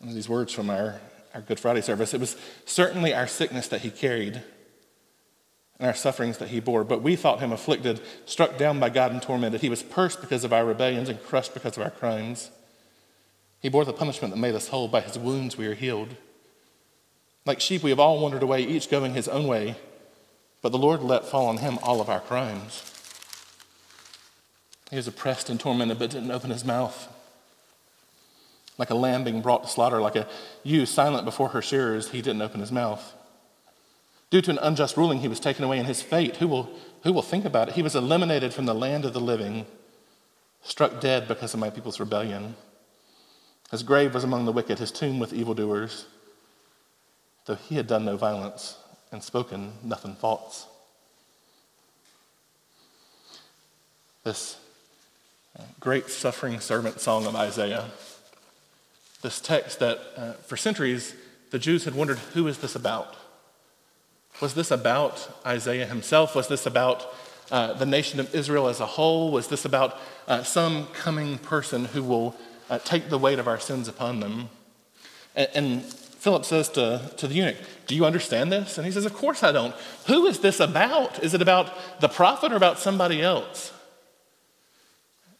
And 0.00 0.12
these 0.12 0.28
words 0.28 0.52
from 0.52 0.70
our, 0.70 1.00
our 1.34 1.40
Good 1.40 1.58
Friday 1.58 1.80
service 1.80 2.14
it 2.14 2.20
was 2.20 2.36
certainly 2.64 3.14
our 3.14 3.26
sickness 3.26 3.68
that 3.68 3.80
he 3.80 3.90
carried 3.90 4.42
and 5.78 5.86
our 5.86 5.94
sufferings 5.94 6.38
that 6.38 6.48
he 6.48 6.60
bore, 6.60 6.84
but 6.84 7.02
we 7.02 7.14
thought 7.14 7.40
him 7.40 7.52
afflicted, 7.52 8.00
struck 8.26 8.58
down 8.58 8.80
by 8.80 8.88
God 8.88 9.12
and 9.12 9.22
tormented. 9.22 9.60
He 9.60 9.68
was 9.68 9.84
cursed 9.88 10.20
because 10.20 10.42
of 10.42 10.52
our 10.52 10.64
rebellions 10.64 11.08
and 11.08 11.22
crushed 11.22 11.54
because 11.54 11.76
of 11.76 11.84
our 11.84 11.90
crimes. 11.90 12.50
He 13.60 13.68
bore 13.68 13.84
the 13.84 13.92
punishment 13.92 14.34
that 14.34 14.40
made 14.40 14.54
us 14.54 14.68
whole. 14.68 14.88
By 14.88 15.00
his 15.00 15.18
wounds 15.18 15.56
we 15.56 15.66
are 15.66 15.74
healed. 15.74 16.16
Like 17.48 17.62
sheep, 17.62 17.82
we 17.82 17.88
have 17.88 17.98
all 17.98 18.20
wandered 18.20 18.42
away, 18.42 18.62
each 18.62 18.90
going 18.90 19.14
his 19.14 19.26
own 19.26 19.46
way, 19.46 19.76
but 20.60 20.70
the 20.70 20.76
Lord 20.76 21.02
let 21.02 21.24
fall 21.24 21.46
on 21.46 21.56
him 21.56 21.78
all 21.82 21.98
of 21.98 22.10
our 22.10 22.20
crimes. 22.20 22.92
He 24.90 24.96
was 24.96 25.08
oppressed 25.08 25.48
and 25.48 25.58
tormented, 25.58 25.98
but 25.98 26.10
didn't 26.10 26.30
open 26.30 26.50
his 26.50 26.62
mouth. 26.62 27.08
Like 28.76 28.90
a 28.90 28.94
lamb 28.94 29.24
being 29.24 29.40
brought 29.40 29.62
to 29.62 29.68
slaughter, 29.70 29.98
like 29.98 30.14
a 30.14 30.28
ewe 30.62 30.84
silent 30.84 31.24
before 31.24 31.48
her 31.48 31.62
shearers, 31.62 32.10
he 32.10 32.20
didn't 32.20 32.42
open 32.42 32.60
his 32.60 32.70
mouth. 32.70 33.14
Due 34.28 34.42
to 34.42 34.50
an 34.50 34.58
unjust 34.60 34.98
ruling, 34.98 35.20
he 35.20 35.28
was 35.28 35.40
taken 35.40 35.64
away 35.64 35.78
in 35.78 35.86
his 35.86 36.02
fate. 36.02 36.36
Who 36.36 36.48
will, 36.48 36.68
who 37.04 37.14
will 37.14 37.22
think 37.22 37.46
about 37.46 37.70
it? 37.70 37.76
He 37.76 37.82
was 37.82 37.96
eliminated 37.96 38.52
from 38.52 38.66
the 38.66 38.74
land 38.74 39.06
of 39.06 39.14
the 39.14 39.22
living, 39.22 39.64
struck 40.62 41.00
dead 41.00 41.26
because 41.26 41.54
of 41.54 41.60
my 41.60 41.70
people's 41.70 41.98
rebellion. 41.98 42.56
His 43.70 43.82
grave 43.82 44.12
was 44.12 44.22
among 44.22 44.44
the 44.44 44.52
wicked, 44.52 44.80
his 44.80 44.92
tomb 44.92 45.18
with 45.18 45.32
evildoers 45.32 46.04
though 47.48 47.54
he 47.54 47.76
had 47.76 47.86
done 47.86 48.04
no 48.04 48.16
violence 48.16 48.76
and 49.10 49.22
spoken 49.22 49.72
nothing 49.82 50.14
false. 50.14 50.66
This 54.22 54.58
uh, 55.58 55.62
great 55.80 56.10
suffering 56.10 56.60
servant 56.60 57.00
song 57.00 57.24
of 57.24 57.34
Isaiah, 57.34 57.86
this 59.22 59.40
text 59.40 59.78
that 59.78 59.98
uh, 60.14 60.32
for 60.34 60.58
centuries 60.58 61.14
the 61.50 61.58
Jews 61.58 61.84
had 61.84 61.94
wondered 61.94 62.18
who 62.34 62.46
is 62.46 62.58
this 62.58 62.76
about? 62.76 63.16
Was 64.42 64.52
this 64.52 64.70
about 64.70 65.30
Isaiah 65.46 65.86
himself? 65.86 66.34
Was 66.34 66.48
this 66.48 66.66
about 66.66 67.06
uh, 67.50 67.72
the 67.72 67.86
nation 67.86 68.20
of 68.20 68.34
Israel 68.34 68.68
as 68.68 68.78
a 68.78 68.86
whole? 68.86 69.32
Was 69.32 69.48
this 69.48 69.64
about 69.64 69.98
uh, 70.26 70.42
some 70.42 70.88
coming 70.88 71.38
person 71.38 71.86
who 71.86 72.02
will 72.02 72.36
uh, 72.68 72.78
take 72.80 73.08
the 73.08 73.16
weight 73.16 73.38
of 73.38 73.48
our 73.48 73.58
sins 73.58 73.88
upon 73.88 74.20
them? 74.20 74.50
And, 75.34 75.48
and 75.54 75.94
Philip 76.18 76.44
says 76.44 76.68
to, 76.70 77.12
to 77.16 77.28
the 77.28 77.34
eunuch, 77.34 77.56
Do 77.86 77.94
you 77.94 78.04
understand 78.04 78.50
this? 78.50 78.76
And 78.76 78.84
he 78.84 78.92
says, 78.92 79.04
Of 79.04 79.14
course 79.14 79.42
I 79.42 79.52
don't. 79.52 79.74
Who 80.06 80.26
is 80.26 80.40
this 80.40 80.58
about? 80.60 81.22
Is 81.22 81.32
it 81.32 81.40
about 81.40 81.72
the 82.00 82.08
prophet 82.08 82.52
or 82.52 82.56
about 82.56 82.78
somebody 82.78 83.22
else? 83.22 83.72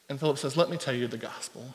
And 0.08 0.20
Philip 0.20 0.38
says, 0.38 0.56
Let 0.56 0.70
me 0.70 0.76
tell 0.76 0.94
you 0.94 1.08
the 1.08 1.18
gospel. 1.18 1.75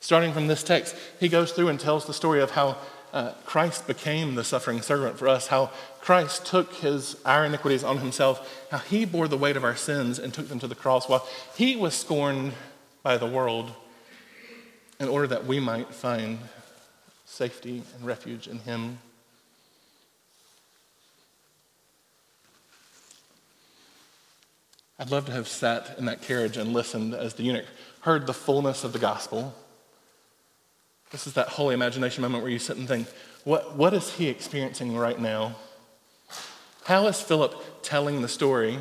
Starting 0.00 0.32
from 0.32 0.48
this 0.48 0.64
text, 0.64 0.96
he 1.20 1.28
goes 1.28 1.52
through 1.52 1.68
and 1.68 1.78
tells 1.78 2.06
the 2.06 2.12
story 2.12 2.40
of 2.40 2.50
how 2.50 2.76
uh, 3.12 3.32
Christ 3.44 3.86
became 3.86 4.34
the 4.34 4.42
suffering 4.42 4.82
servant 4.82 5.16
for 5.16 5.28
us, 5.28 5.46
how 5.46 5.70
Christ 6.00 6.44
took 6.44 6.74
his, 6.74 7.16
our 7.24 7.44
iniquities 7.44 7.84
on 7.84 7.98
himself, 7.98 8.66
how 8.72 8.78
he 8.78 9.04
bore 9.04 9.28
the 9.28 9.36
weight 9.38 9.56
of 9.56 9.62
our 9.62 9.76
sins 9.76 10.18
and 10.18 10.34
took 10.34 10.48
them 10.48 10.58
to 10.58 10.66
the 10.66 10.74
cross 10.74 11.08
while 11.08 11.28
he 11.54 11.76
was 11.76 11.94
scorned 11.94 12.54
by 13.04 13.16
the 13.16 13.26
world 13.26 13.70
in 14.98 15.08
order 15.08 15.28
that 15.28 15.46
we 15.46 15.60
might 15.60 15.94
find 15.94 16.40
safety 17.32 17.82
and 17.96 18.06
refuge 18.06 18.46
in 18.46 18.58
Him. 18.58 18.98
I'd 24.98 25.10
love 25.10 25.24
to 25.26 25.32
have 25.32 25.48
sat 25.48 25.96
in 25.98 26.04
that 26.04 26.20
carriage 26.20 26.58
and 26.58 26.74
listened 26.74 27.14
as 27.14 27.34
the 27.34 27.42
eunuch 27.42 27.64
heard 28.02 28.26
the 28.26 28.34
fullness 28.34 28.84
of 28.84 28.92
the 28.92 28.98
gospel. 28.98 29.54
This 31.10 31.26
is 31.26 31.32
that 31.32 31.48
holy 31.48 31.74
imagination 31.74 32.20
moment 32.20 32.42
where 32.42 32.52
you 32.52 32.58
sit 32.58 32.76
and 32.76 32.86
think, 32.86 33.08
what, 33.44 33.76
what 33.76 33.94
is 33.94 34.12
he 34.12 34.28
experiencing 34.28 34.94
right 34.94 35.18
now? 35.18 35.56
How 36.84 37.06
is 37.06 37.20
Philip 37.20 37.82
telling 37.82 38.20
the 38.20 38.28
story? 38.28 38.78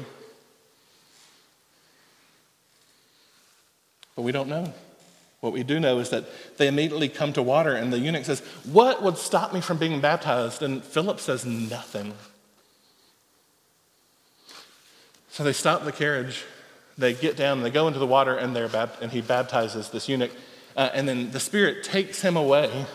But 4.16 4.24
we 4.24 4.34
don't 4.34 4.50
know. 4.50 4.74
What 5.42 5.54
we 5.54 5.64
do 5.64 5.80
know 5.80 5.98
is 5.98 6.12
that 6.12 6.26
they 6.58 6.68
immediately 6.68 7.10
come 7.10 7.34
to 7.34 7.42
water, 7.42 7.76
and 7.76 7.92
the 7.92 7.98
eunuch 7.98 8.26
says, 8.26 8.42
What 8.64 9.02
would 9.02 9.18
stop 9.18 9.54
me 9.54 9.60
from 9.60 9.78
being 9.78 10.00
baptized? 10.00 10.62
And 10.62 10.84
Philip 10.84 11.20
says, 11.20 11.46
Nothing. 11.46 12.14
So 15.32 15.44
they 15.44 15.54
stop 15.54 15.84
the 15.84 15.92
carriage, 15.92 16.46
they 16.98 17.14
get 17.14 17.36
down, 17.36 17.58
and 17.58 17.66
they 17.66 17.72
go 17.72 17.88
into 17.88 18.00
the 18.00 18.06
water, 18.06 18.36
and, 18.36 18.56
they're 18.56 18.70
and 19.02 19.12
he 19.12 19.22
baptizes 19.22 19.90
this 19.90 20.08
eunuch. 20.08 20.32
Uh, 20.78 20.90
and 20.94 21.08
then 21.08 21.32
the 21.32 21.40
Spirit 21.40 21.84
takes 21.84 22.22
him 22.22 22.38
away, 22.38 22.86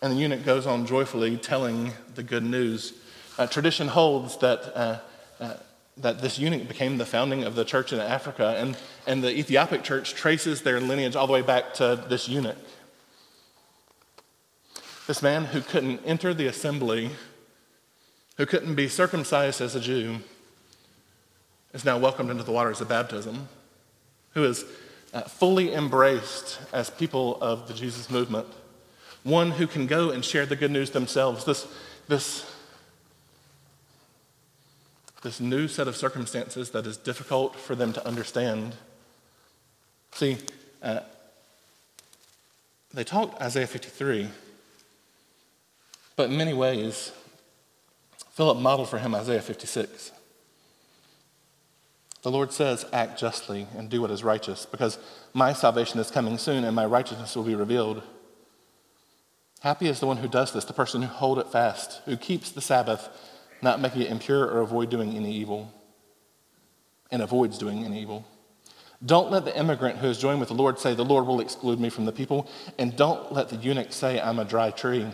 and 0.00 0.12
the 0.12 0.16
eunuch 0.16 0.44
goes 0.44 0.66
on 0.66 0.86
joyfully 0.86 1.36
telling 1.36 1.92
the 2.14 2.22
good 2.22 2.44
news. 2.44 2.94
Uh, 3.36 3.46
tradition 3.46 3.88
holds 3.88 4.38
that. 4.38 4.74
Uh, 4.74 4.98
uh 5.40 5.54
that 5.96 6.20
this 6.20 6.38
eunuch 6.38 6.66
became 6.66 6.98
the 6.98 7.06
founding 7.06 7.44
of 7.44 7.54
the 7.54 7.64
church 7.64 7.92
in 7.92 8.00
Africa, 8.00 8.54
and, 8.58 8.76
and 9.06 9.22
the 9.22 9.30
Ethiopic 9.30 9.82
church 9.84 10.14
traces 10.14 10.62
their 10.62 10.80
lineage 10.80 11.14
all 11.14 11.26
the 11.26 11.32
way 11.32 11.42
back 11.42 11.74
to 11.74 12.04
this 12.08 12.28
eunuch. 12.28 12.56
This 15.06 15.22
man 15.22 15.44
who 15.44 15.60
couldn't 15.60 16.00
enter 16.04 16.32
the 16.34 16.46
assembly, 16.46 17.10
who 18.38 18.46
couldn't 18.46 18.74
be 18.74 18.88
circumcised 18.88 19.60
as 19.60 19.76
a 19.76 19.80
Jew, 19.80 20.20
is 21.72 21.84
now 21.84 21.98
welcomed 21.98 22.30
into 22.30 22.42
the 22.42 22.52
waters 22.52 22.80
of 22.80 22.88
baptism, 22.88 23.48
who 24.32 24.44
is 24.44 24.64
uh, 25.12 25.22
fully 25.22 25.74
embraced 25.74 26.58
as 26.72 26.90
people 26.90 27.36
of 27.40 27.68
the 27.68 27.74
Jesus 27.74 28.10
movement, 28.10 28.46
one 29.22 29.52
who 29.52 29.66
can 29.66 29.86
go 29.86 30.10
and 30.10 30.24
share 30.24 30.46
the 30.46 30.56
good 30.56 30.70
news 30.70 30.90
themselves. 30.90 31.44
This, 31.44 31.66
this, 32.08 32.50
this 35.24 35.40
new 35.40 35.66
set 35.66 35.88
of 35.88 35.96
circumstances 35.96 36.70
that 36.70 36.86
is 36.86 36.96
difficult 36.98 37.56
for 37.56 37.74
them 37.74 37.92
to 37.94 38.06
understand. 38.06 38.76
See, 40.12 40.36
uh, 40.82 41.00
they 42.92 43.04
talked 43.04 43.40
Isaiah 43.40 43.66
53, 43.66 44.28
but 46.14 46.30
in 46.30 46.36
many 46.36 46.52
ways, 46.52 47.10
Philip 48.32 48.58
modeled 48.58 48.90
for 48.90 48.98
him 48.98 49.14
Isaiah 49.14 49.40
56. 49.40 50.12
The 52.22 52.30
Lord 52.30 52.52
says, 52.52 52.84
Act 52.92 53.18
justly 53.18 53.66
and 53.76 53.88
do 53.88 54.02
what 54.02 54.10
is 54.10 54.22
righteous, 54.22 54.66
because 54.66 54.98
my 55.32 55.54
salvation 55.54 55.98
is 56.00 56.10
coming 56.10 56.36
soon 56.36 56.64
and 56.64 56.76
my 56.76 56.84
righteousness 56.86 57.34
will 57.34 57.44
be 57.44 57.54
revealed. 57.54 58.02
Happy 59.60 59.88
is 59.88 60.00
the 60.00 60.06
one 60.06 60.18
who 60.18 60.28
does 60.28 60.52
this, 60.52 60.66
the 60.66 60.74
person 60.74 61.00
who 61.00 61.08
hold 61.08 61.38
it 61.38 61.50
fast, 61.50 62.02
who 62.04 62.18
keeps 62.18 62.50
the 62.50 62.60
Sabbath, 62.60 63.08
not 63.64 63.80
making 63.80 64.02
it 64.02 64.10
impure 64.10 64.44
or 64.46 64.60
avoid 64.60 64.90
doing 64.90 65.16
any 65.16 65.32
evil, 65.34 65.72
and 67.10 67.20
avoids 67.22 67.58
doing 67.58 67.84
any 67.84 68.00
evil. 68.00 68.24
Don't 69.04 69.30
let 69.30 69.44
the 69.44 69.58
immigrant 69.58 69.98
who 69.98 70.06
has 70.06 70.18
joined 70.18 70.40
with 70.40 70.48
the 70.48 70.54
Lord 70.54 70.78
say, 70.78 70.94
The 70.94 71.04
Lord 71.04 71.26
will 71.26 71.40
exclude 71.40 71.80
me 71.80 71.90
from 71.90 72.04
the 72.04 72.12
people, 72.12 72.48
and 72.78 72.96
don't 72.96 73.32
let 73.32 73.48
the 73.48 73.56
eunuch 73.56 73.92
say, 73.92 74.20
I'm 74.20 74.38
a 74.38 74.44
dry 74.44 74.70
tree. 74.70 75.06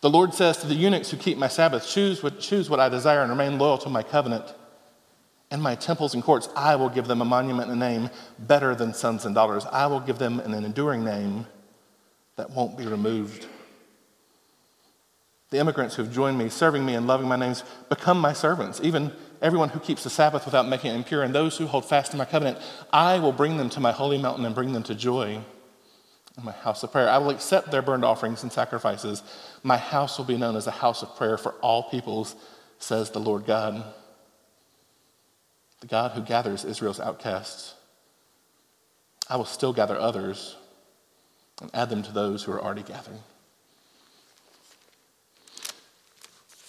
The 0.00 0.10
Lord 0.10 0.34
says 0.34 0.58
to 0.58 0.66
the 0.66 0.74
eunuchs 0.74 1.10
who 1.10 1.16
keep 1.16 1.38
my 1.38 1.48
Sabbath, 1.48 1.88
choose 1.88 2.22
what, 2.22 2.38
choose 2.38 2.68
what 2.68 2.78
I 2.78 2.88
desire 2.90 3.22
and 3.22 3.30
remain 3.30 3.58
loyal 3.58 3.78
to 3.78 3.88
my 3.88 4.02
covenant 4.02 4.44
In 5.50 5.60
my 5.62 5.74
temples 5.74 6.14
and 6.14 6.22
courts, 6.22 6.48
I 6.56 6.76
will 6.76 6.90
give 6.90 7.06
them 7.06 7.22
a 7.22 7.24
monument 7.24 7.70
and 7.70 7.82
a 7.82 7.86
name 7.86 8.10
better 8.38 8.74
than 8.74 8.92
sons 8.92 9.24
and 9.24 9.34
daughters. 9.34 9.64
I 9.66 9.86
will 9.86 10.00
give 10.00 10.18
them 10.18 10.40
an 10.40 10.52
enduring 10.52 11.04
name 11.04 11.46
that 12.36 12.50
won't 12.50 12.76
be 12.76 12.86
removed. 12.86 13.46
The 15.54 15.60
immigrants 15.60 15.94
who 15.94 16.02
have 16.02 16.12
joined 16.12 16.36
me, 16.36 16.48
serving 16.48 16.84
me 16.84 16.96
and 16.96 17.06
loving 17.06 17.28
my 17.28 17.36
names, 17.36 17.62
become 17.88 18.18
my 18.18 18.32
servants. 18.32 18.80
Even 18.82 19.12
everyone 19.40 19.68
who 19.68 19.78
keeps 19.78 20.02
the 20.02 20.10
Sabbath 20.10 20.46
without 20.46 20.66
making 20.66 20.90
it 20.90 20.96
impure, 20.96 21.22
and 21.22 21.32
those 21.32 21.56
who 21.56 21.68
hold 21.68 21.84
fast 21.84 22.10
to 22.10 22.16
my 22.16 22.24
covenant, 22.24 22.58
I 22.92 23.20
will 23.20 23.30
bring 23.30 23.56
them 23.56 23.70
to 23.70 23.78
my 23.78 23.92
holy 23.92 24.18
mountain 24.18 24.44
and 24.44 24.52
bring 24.52 24.72
them 24.72 24.82
to 24.82 24.96
joy 24.96 25.40
in 26.36 26.44
my 26.44 26.50
house 26.50 26.82
of 26.82 26.90
prayer. 26.90 27.08
I 27.08 27.18
will 27.18 27.30
accept 27.30 27.70
their 27.70 27.82
burnt 27.82 28.02
offerings 28.02 28.42
and 28.42 28.50
sacrifices. 28.50 29.22
My 29.62 29.76
house 29.76 30.18
will 30.18 30.24
be 30.24 30.36
known 30.36 30.56
as 30.56 30.66
a 30.66 30.72
house 30.72 31.04
of 31.04 31.14
prayer 31.14 31.38
for 31.38 31.52
all 31.60 31.84
peoples, 31.84 32.34
says 32.80 33.10
the 33.10 33.20
Lord 33.20 33.46
God 33.46 33.84
the 35.82 35.86
God 35.86 36.10
who 36.16 36.22
gathers 36.22 36.64
Israel's 36.64 36.98
outcasts. 36.98 37.74
I 39.30 39.36
will 39.36 39.44
still 39.44 39.72
gather 39.72 39.96
others 39.96 40.56
and 41.62 41.70
add 41.72 41.90
them 41.90 42.02
to 42.02 42.10
those 42.10 42.42
who 42.42 42.50
are 42.50 42.60
already 42.60 42.82
gathering. 42.82 43.20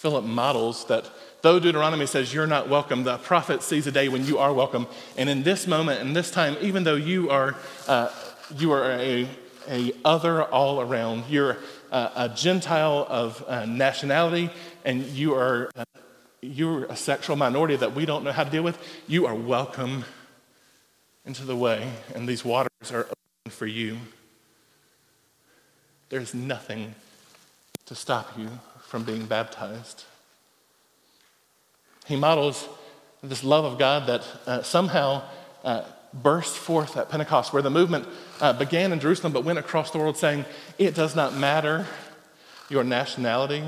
Philip 0.05 0.23
models 0.23 0.85
that 0.85 1.09
though 1.41 1.59
Deuteronomy 1.59 2.05
says 2.05 2.31
you're 2.31 2.45
not 2.45 2.69
welcome, 2.69 3.05
the 3.05 3.17
prophet 3.17 3.63
sees 3.63 3.87
a 3.87 3.91
day 3.91 4.07
when 4.07 4.23
you 4.23 4.37
are 4.37 4.53
welcome. 4.53 4.85
And 5.17 5.27
in 5.27 5.41
this 5.41 5.65
moment, 5.65 5.99
in 5.99 6.13
this 6.13 6.29
time, 6.29 6.55
even 6.61 6.83
though 6.83 6.93
you 6.93 7.31
are, 7.31 7.55
uh, 7.87 8.11
you 8.55 8.71
are 8.71 8.91
a, 8.91 9.27
a 9.67 9.93
other 10.05 10.43
all 10.43 10.79
around, 10.79 11.23
you're 11.27 11.57
a, 11.91 12.11
a 12.17 12.29
Gentile 12.35 13.07
of 13.09 13.43
uh, 13.47 13.65
nationality, 13.65 14.51
and 14.83 15.01
you 15.07 15.33
are 15.33 15.71
uh, 15.75 15.85
you're 16.39 16.85
a 16.85 16.95
sexual 16.95 17.35
minority 17.35 17.75
that 17.75 17.95
we 17.95 18.05
don't 18.05 18.23
know 18.23 18.31
how 18.31 18.43
to 18.43 18.51
deal 18.51 18.61
with, 18.61 18.77
you 19.07 19.25
are 19.25 19.33
welcome 19.33 20.05
into 21.25 21.43
the 21.43 21.55
way, 21.55 21.91
and 22.13 22.29
these 22.29 22.45
waters 22.45 22.91
are 22.91 23.05
open 23.05 23.49
for 23.49 23.65
you. 23.65 23.97
There's 26.09 26.35
nothing 26.35 26.93
to 27.87 27.95
stop 27.95 28.37
you 28.37 28.49
from 28.87 29.03
being 29.03 29.25
baptized. 29.25 30.03
He 32.05 32.15
models 32.15 32.67
this 33.23 33.43
love 33.43 33.65
of 33.65 33.79
God 33.79 34.07
that 34.07 34.23
uh, 34.45 34.61
somehow 34.61 35.23
uh, 35.63 35.83
burst 36.13 36.55
forth 36.55 36.95
at 36.95 37.09
Pentecost, 37.09 37.51
where 37.51 37.61
the 37.61 37.69
movement 37.69 38.07
uh, 38.39 38.53
began 38.53 38.91
in 38.91 38.99
Jerusalem 38.99 39.33
but 39.33 39.43
went 39.43 39.59
across 39.59 39.91
the 39.91 39.97
world 39.97 40.17
saying, 40.17 40.45
It 40.77 40.95
does 40.95 41.15
not 41.15 41.33
matter 41.33 41.85
your 42.69 42.83
nationality, 42.83 43.63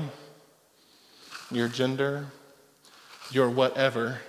your 1.50 1.68
gender, 1.68 2.26
your 3.30 3.50
whatever, 3.50 4.20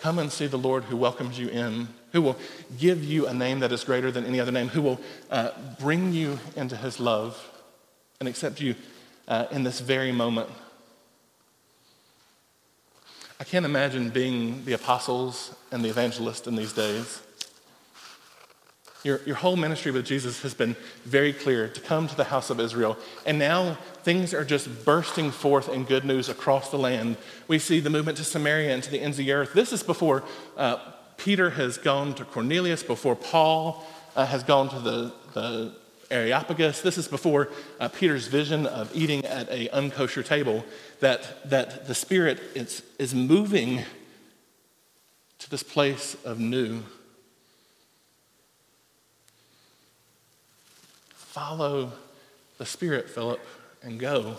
come 0.00 0.18
and 0.18 0.32
see 0.32 0.46
the 0.46 0.58
Lord 0.58 0.84
who 0.84 0.96
welcomes 0.96 1.38
you 1.38 1.48
in, 1.48 1.88
who 2.12 2.22
will 2.22 2.36
give 2.78 3.04
you 3.04 3.26
a 3.26 3.34
name 3.34 3.60
that 3.60 3.70
is 3.70 3.84
greater 3.84 4.10
than 4.10 4.24
any 4.24 4.40
other 4.40 4.52
name, 4.52 4.68
who 4.68 4.82
will 4.82 5.00
uh, 5.30 5.50
bring 5.78 6.12
you 6.12 6.38
into 6.56 6.76
his 6.76 6.98
love 6.98 7.49
and 8.20 8.28
accept 8.28 8.60
you 8.60 8.74
uh, 9.28 9.46
in 9.50 9.62
this 9.62 9.80
very 9.80 10.12
moment. 10.12 10.50
I 13.40 13.44
can't 13.44 13.64
imagine 13.64 14.10
being 14.10 14.62
the 14.66 14.74
apostles 14.74 15.54
and 15.72 15.82
the 15.82 15.88
evangelists 15.88 16.46
in 16.46 16.54
these 16.54 16.74
days. 16.74 17.22
Your, 19.04 19.22
your 19.24 19.36
whole 19.36 19.56
ministry 19.56 19.90
with 19.90 20.04
Jesus 20.04 20.42
has 20.42 20.52
been 20.52 20.76
very 21.06 21.32
clear 21.32 21.66
to 21.68 21.80
come 21.80 22.08
to 22.08 22.14
the 22.14 22.24
house 22.24 22.50
of 22.50 22.60
Israel. 22.60 22.98
And 23.24 23.38
now 23.38 23.78
things 24.02 24.34
are 24.34 24.44
just 24.44 24.84
bursting 24.84 25.30
forth 25.30 25.70
in 25.70 25.84
good 25.84 26.04
news 26.04 26.28
across 26.28 26.70
the 26.70 26.76
land. 26.76 27.16
We 27.48 27.58
see 27.58 27.80
the 27.80 27.88
movement 27.88 28.18
to 28.18 28.24
Samaria 28.24 28.74
and 28.74 28.82
to 28.82 28.90
the 28.90 29.00
ends 29.00 29.18
of 29.18 29.24
the 29.24 29.32
earth. 29.32 29.54
This 29.54 29.72
is 29.72 29.82
before 29.82 30.24
uh, 30.58 30.76
Peter 31.16 31.48
has 31.48 31.78
gone 31.78 32.12
to 32.16 32.26
Cornelius, 32.26 32.82
before 32.82 33.16
Paul 33.16 33.82
uh, 34.14 34.26
has 34.26 34.42
gone 34.42 34.68
to 34.68 34.78
the, 34.78 35.14
the 35.32 35.74
Areopagus. 36.10 36.80
This 36.80 36.98
is 36.98 37.08
before 37.08 37.48
uh, 37.78 37.88
Peter's 37.88 38.26
vision 38.26 38.66
of 38.66 38.94
eating 38.94 39.24
at 39.24 39.48
a 39.48 39.68
unkosher 39.68 40.24
table, 40.24 40.64
that, 41.00 41.48
that 41.48 41.86
the 41.86 41.94
Spirit 41.94 42.40
is, 42.54 42.82
is 42.98 43.14
moving 43.14 43.84
to 45.38 45.50
this 45.50 45.62
place 45.62 46.16
of 46.24 46.38
new. 46.38 46.82
Follow 51.14 51.92
the 52.58 52.66
Spirit, 52.66 53.08
Philip, 53.08 53.40
and 53.82 53.98
go. 53.98 54.36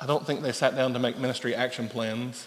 I 0.00 0.06
don't 0.06 0.26
think 0.26 0.42
they 0.42 0.52
sat 0.52 0.76
down 0.76 0.92
to 0.92 0.98
make 0.98 1.18
ministry 1.18 1.54
action 1.54 1.88
plans. 1.88 2.46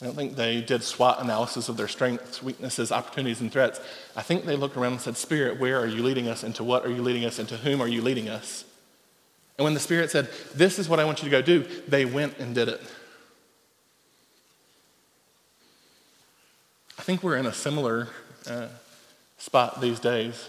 I 0.00 0.06
don't 0.06 0.16
think 0.16 0.34
they 0.34 0.60
did 0.60 0.82
SWOT 0.82 1.20
analysis 1.20 1.68
of 1.68 1.76
their 1.76 1.86
strengths, 1.86 2.42
weaknesses, 2.42 2.90
opportunities, 2.90 3.40
and 3.40 3.52
threats. 3.52 3.80
I 4.16 4.22
think 4.22 4.44
they 4.44 4.56
looked 4.56 4.76
around 4.76 4.92
and 4.92 5.00
said, 5.00 5.16
Spirit, 5.16 5.60
where 5.60 5.78
are 5.78 5.86
you 5.86 6.02
leading 6.02 6.26
us? 6.26 6.42
Into 6.42 6.64
what 6.64 6.84
are 6.84 6.90
you 6.90 7.02
leading 7.02 7.24
us? 7.24 7.38
Into 7.38 7.56
whom 7.56 7.80
are 7.80 7.86
you 7.86 8.02
leading 8.02 8.28
us? 8.28 8.64
And 9.56 9.64
when 9.64 9.74
the 9.74 9.80
Spirit 9.80 10.10
said, 10.10 10.28
This 10.54 10.80
is 10.80 10.88
what 10.88 10.98
I 10.98 11.04
want 11.04 11.22
you 11.22 11.26
to 11.26 11.30
go 11.30 11.40
do, 11.40 11.62
they 11.86 12.04
went 12.04 12.38
and 12.38 12.52
did 12.52 12.68
it. 12.68 12.80
I 16.98 17.02
think 17.02 17.22
we're 17.22 17.36
in 17.36 17.46
a 17.46 17.52
similar 17.52 18.08
uh, 18.48 18.68
spot 19.38 19.80
these 19.80 20.00
days. 20.00 20.48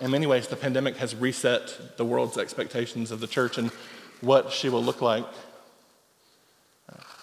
In 0.00 0.10
many 0.10 0.26
ways, 0.26 0.48
the 0.48 0.56
pandemic 0.56 0.96
has 0.96 1.14
reset 1.14 1.96
the 1.98 2.04
world's 2.04 2.38
expectations 2.38 3.10
of 3.10 3.20
the 3.20 3.26
church 3.26 3.58
and 3.58 3.70
what 4.22 4.50
she 4.50 4.70
will 4.70 4.82
look 4.82 5.02
like. 5.02 5.26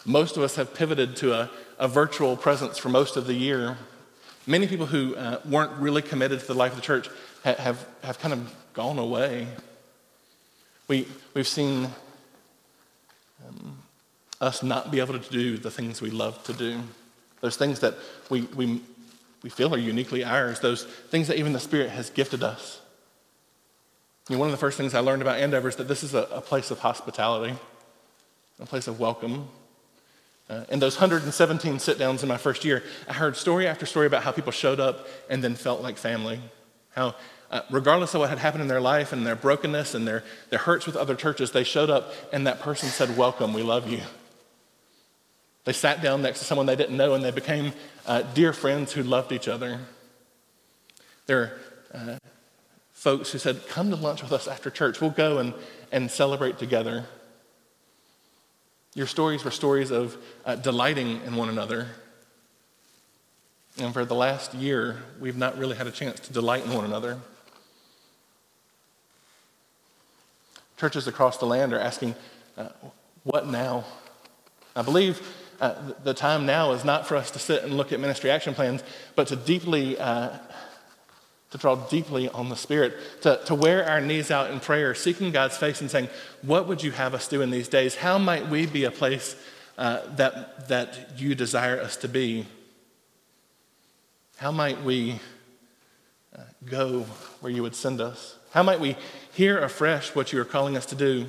Most 0.06 0.38
of 0.38 0.44
us 0.44 0.56
have 0.56 0.74
pivoted 0.74 1.16
to 1.18 1.34
a, 1.34 1.50
a 1.80 1.88
virtual 1.88 2.38
presence 2.38 2.78
for 2.78 2.90
most 2.90 3.18
of 3.18 3.26
the 3.26 3.34
year. 3.34 3.78
Many 4.46 4.68
people 4.68 4.86
who 4.86 5.16
uh, 5.16 5.42
weren't 5.44 5.72
really 5.80 6.02
committed 6.02 6.40
to 6.40 6.48
the 6.48 6.54
life 6.54 6.72
of 6.72 6.78
the 6.78 6.84
church 6.84 7.10
ha- 7.44 7.56
have, 7.56 7.86
have 8.04 8.20
kind 8.20 8.34
of 8.34 8.56
gone 8.74 9.00
away. 9.00 9.48
We, 10.88 11.08
we've 11.34 11.48
seen 11.48 11.90
um, 13.46 13.78
us 14.40 14.62
not 14.62 14.92
be 14.92 15.00
able 15.00 15.20
to 15.20 15.30
do 15.32 15.58
the 15.58 15.72
things 15.72 16.00
we 16.00 16.12
love 16.12 16.42
to 16.44 16.54
do. 16.54 16.80
Those 17.42 17.58
things 17.58 17.80
that 17.80 17.96
we, 18.30 18.42
we, 18.56 18.82
we 19.44 19.50
feel 19.50 19.74
are 19.74 19.78
uniquely 19.78 20.24
ours, 20.24 20.60
those 20.60 20.84
things 20.84 21.28
that 21.28 21.38
even 21.38 21.54
the 21.54 21.60
Spirit 21.60 21.90
has 21.90 22.10
gifted 22.10 22.44
us. 22.44 22.82
You 24.30 24.36
know, 24.36 24.40
one 24.40 24.48
of 24.48 24.52
the 24.52 24.58
first 24.58 24.78
things 24.78 24.94
I 24.94 25.00
learned 25.00 25.22
about 25.22 25.40
Andover 25.40 25.70
is 25.70 25.76
that 25.78 25.88
this 25.88 26.04
is 26.04 26.14
a, 26.14 26.24
a 26.32 26.42
place 26.42 26.72
of 26.72 26.80
hospitality, 26.80 27.56
a 28.60 28.66
place 28.66 28.88
of 28.88 29.00
welcome. 29.00 29.48
Uh, 30.50 30.64
in 30.70 30.80
those 30.80 30.96
117 30.96 31.80
sit 31.80 32.00
downs 32.00 32.24
in 32.24 32.30
my 32.30 32.38
first 32.38 32.66
year, 32.66 32.84
I 33.08 33.14
heard 33.14 33.36
story 33.36 33.68
after 33.68 33.86
story 33.86 34.08
about 34.08 34.24
how 34.24 34.32
people 34.32 34.52
showed 34.52 34.80
up 34.80 35.08
and 35.30 35.44
then 35.44 35.56
felt 35.56 35.82
like 35.82 35.98
family. 35.98 36.42
How, 36.96 37.16
uh, 37.52 37.62
regardless 37.70 38.14
of 38.16 38.22
what 38.22 38.30
had 38.30 38.40
happened 38.40 38.64
in 38.64 38.68
their 38.68 38.82
life 38.82 39.14
and 39.14 39.26
their 39.26 39.36
brokenness 39.36 39.94
and 39.94 40.08
their, 40.08 40.24
their 40.50 40.60
hurts 40.60 40.86
with 40.86 40.96
other 40.96 41.16
churches, 41.16 41.52
they 41.52 41.64
showed 41.64 41.90
up 41.90 42.12
and 42.34 42.48
that 42.48 42.60
person 42.60 42.90
said, 42.90 43.16
Welcome, 43.18 43.54
we 43.54 43.64
love 43.64 43.90
you. 43.90 44.02
They 45.68 45.74
sat 45.74 46.02
down 46.02 46.22
next 46.22 46.40
to 46.40 46.46
someone 46.46 46.66
they 46.66 46.78
didn't 46.78 46.96
know 46.96 47.14
and 47.14 47.22
they 47.22 47.32
became 47.32 47.74
uh, 48.06 48.22
dear 48.22 48.54
friends 48.54 48.94
who 48.94 49.04
loved 49.04 49.34
each 49.34 49.50
other. 49.50 49.82
There 51.26 51.60
are 51.94 52.00
uh, 52.12 52.18
folks 52.94 53.34
who 53.34 53.38
said, 53.38 53.68
Come 53.68 53.90
to 53.90 53.98
lunch 53.98 54.24
with 54.24 54.32
us 54.32 54.48
after 54.48 54.70
church. 54.70 55.02
We'll 55.02 55.10
go 55.10 55.40
and, 55.40 55.54
and 55.92 56.10
celebrate 56.10 56.58
together. 56.58 57.04
Your 58.96 59.08
stories 59.08 59.44
were 59.44 59.52
stories 59.52 59.92
of 59.92 60.16
uh, 60.46 60.56
delighting 60.56 61.20
in 61.26 61.36
one 61.36 61.50
another. 61.50 61.88
And 63.78 63.92
for 63.92 64.06
the 64.06 64.16
last 64.16 64.54
year, 64.54 64.96
we've 65.20 65.36
not 65.36 65.58
really 65.58 65.76
had 65.76 65.86
a 65.86 65.92
chance 65.92 66.22
to 66.22 66.32
delight 66.32 66.64
in 66.64 66.74
one 66.74 66.86
another. 66.86 67.20
Churches 70.78 71.10
across 71.10 71.40
the 71.40 71.46
land 71.46 71.74
are 71.74 71.80
asking, 71.80 72.16
uh, 72.58 72.70
What 73.26 73.48
now? 73.48 73.84
I 74.74 74.82
believe 74.82 75.22
uh, 75.60 75.76
the 76.04 76.14
time 76.14 76.46
now 76.46 76.72
is 76.72 76.86
not 76.86 77.08
for 77.08 77.16
us 77.16 77.32
to 77.32 77.40
sit 77.40 77.64
and 77.64 77.76
look 77.76 77.92
at 77.92 78.00
ministry 78.00 78.30
action 78.30 78.54
plans, 78.54 78.84
but 79.16 79.28
to 79.28 79.36
deeply, 79.36 79.98
uh, 79.98 80.30
to 81.52 81.58
draw 81.58 81.76
deeply 81.76 82.30
on 82.30 82.50
the 82.50 82.56
Spirit, 82.56 82.96
to, 83.22 83.40
to 83.46 83.56
wear 83.56 83.88
our 83.88 84.02
knees 84.02 84.30
out 84.30 84.52
in 84.52 84.60
prayer, 84.60 84.94
seeking 84.94 85.32
God's 85.32 85.58
face 85.58 85.82
and 85.82 85.90
saying, 85.90 86.10
What 86.42 86.68
would 86.68 86.84
you 86.84 86.92
have 86.92 87.14
us 87.14 87.28
do 87.28 87.42
in 87.42 87.50
these 87.50 87.68
days? 87.68 87.96
How 87.96 88.18
might 88.18 88.48
we 88.48 88.66
be 88.66 88.84
a 88.84 88.92
place 88.92 89.36
uh, 89.78 90.02
that, 90.16 90.68
that 90.68 91.20
you 91.20 91.34
desire 91.36 91.80
us 91.80 91.98
to 91.98 92.08
be? 92.08 92.46
How 94.38 94.52
might 94.52 94.84
we 94.84 95.20
uh, 96.38 96.42
go 96.66 97.02
where 97.42 97.52
you 97.52 97.64
would 97.64 97.76
send 97.76 98.00
us? 98.00 98.36
How 98.52 98.62
might 98.62 98.80
we 98.80 98.96
hear 99.34 99.60
afresh 99.60 100.14
what 100.14 100.32
you 100.32 100.40
are 100.40 100.46
calling 100.46 100.78
us 100.78 100.86
to 100.88 100.96
do? 100.96 101.26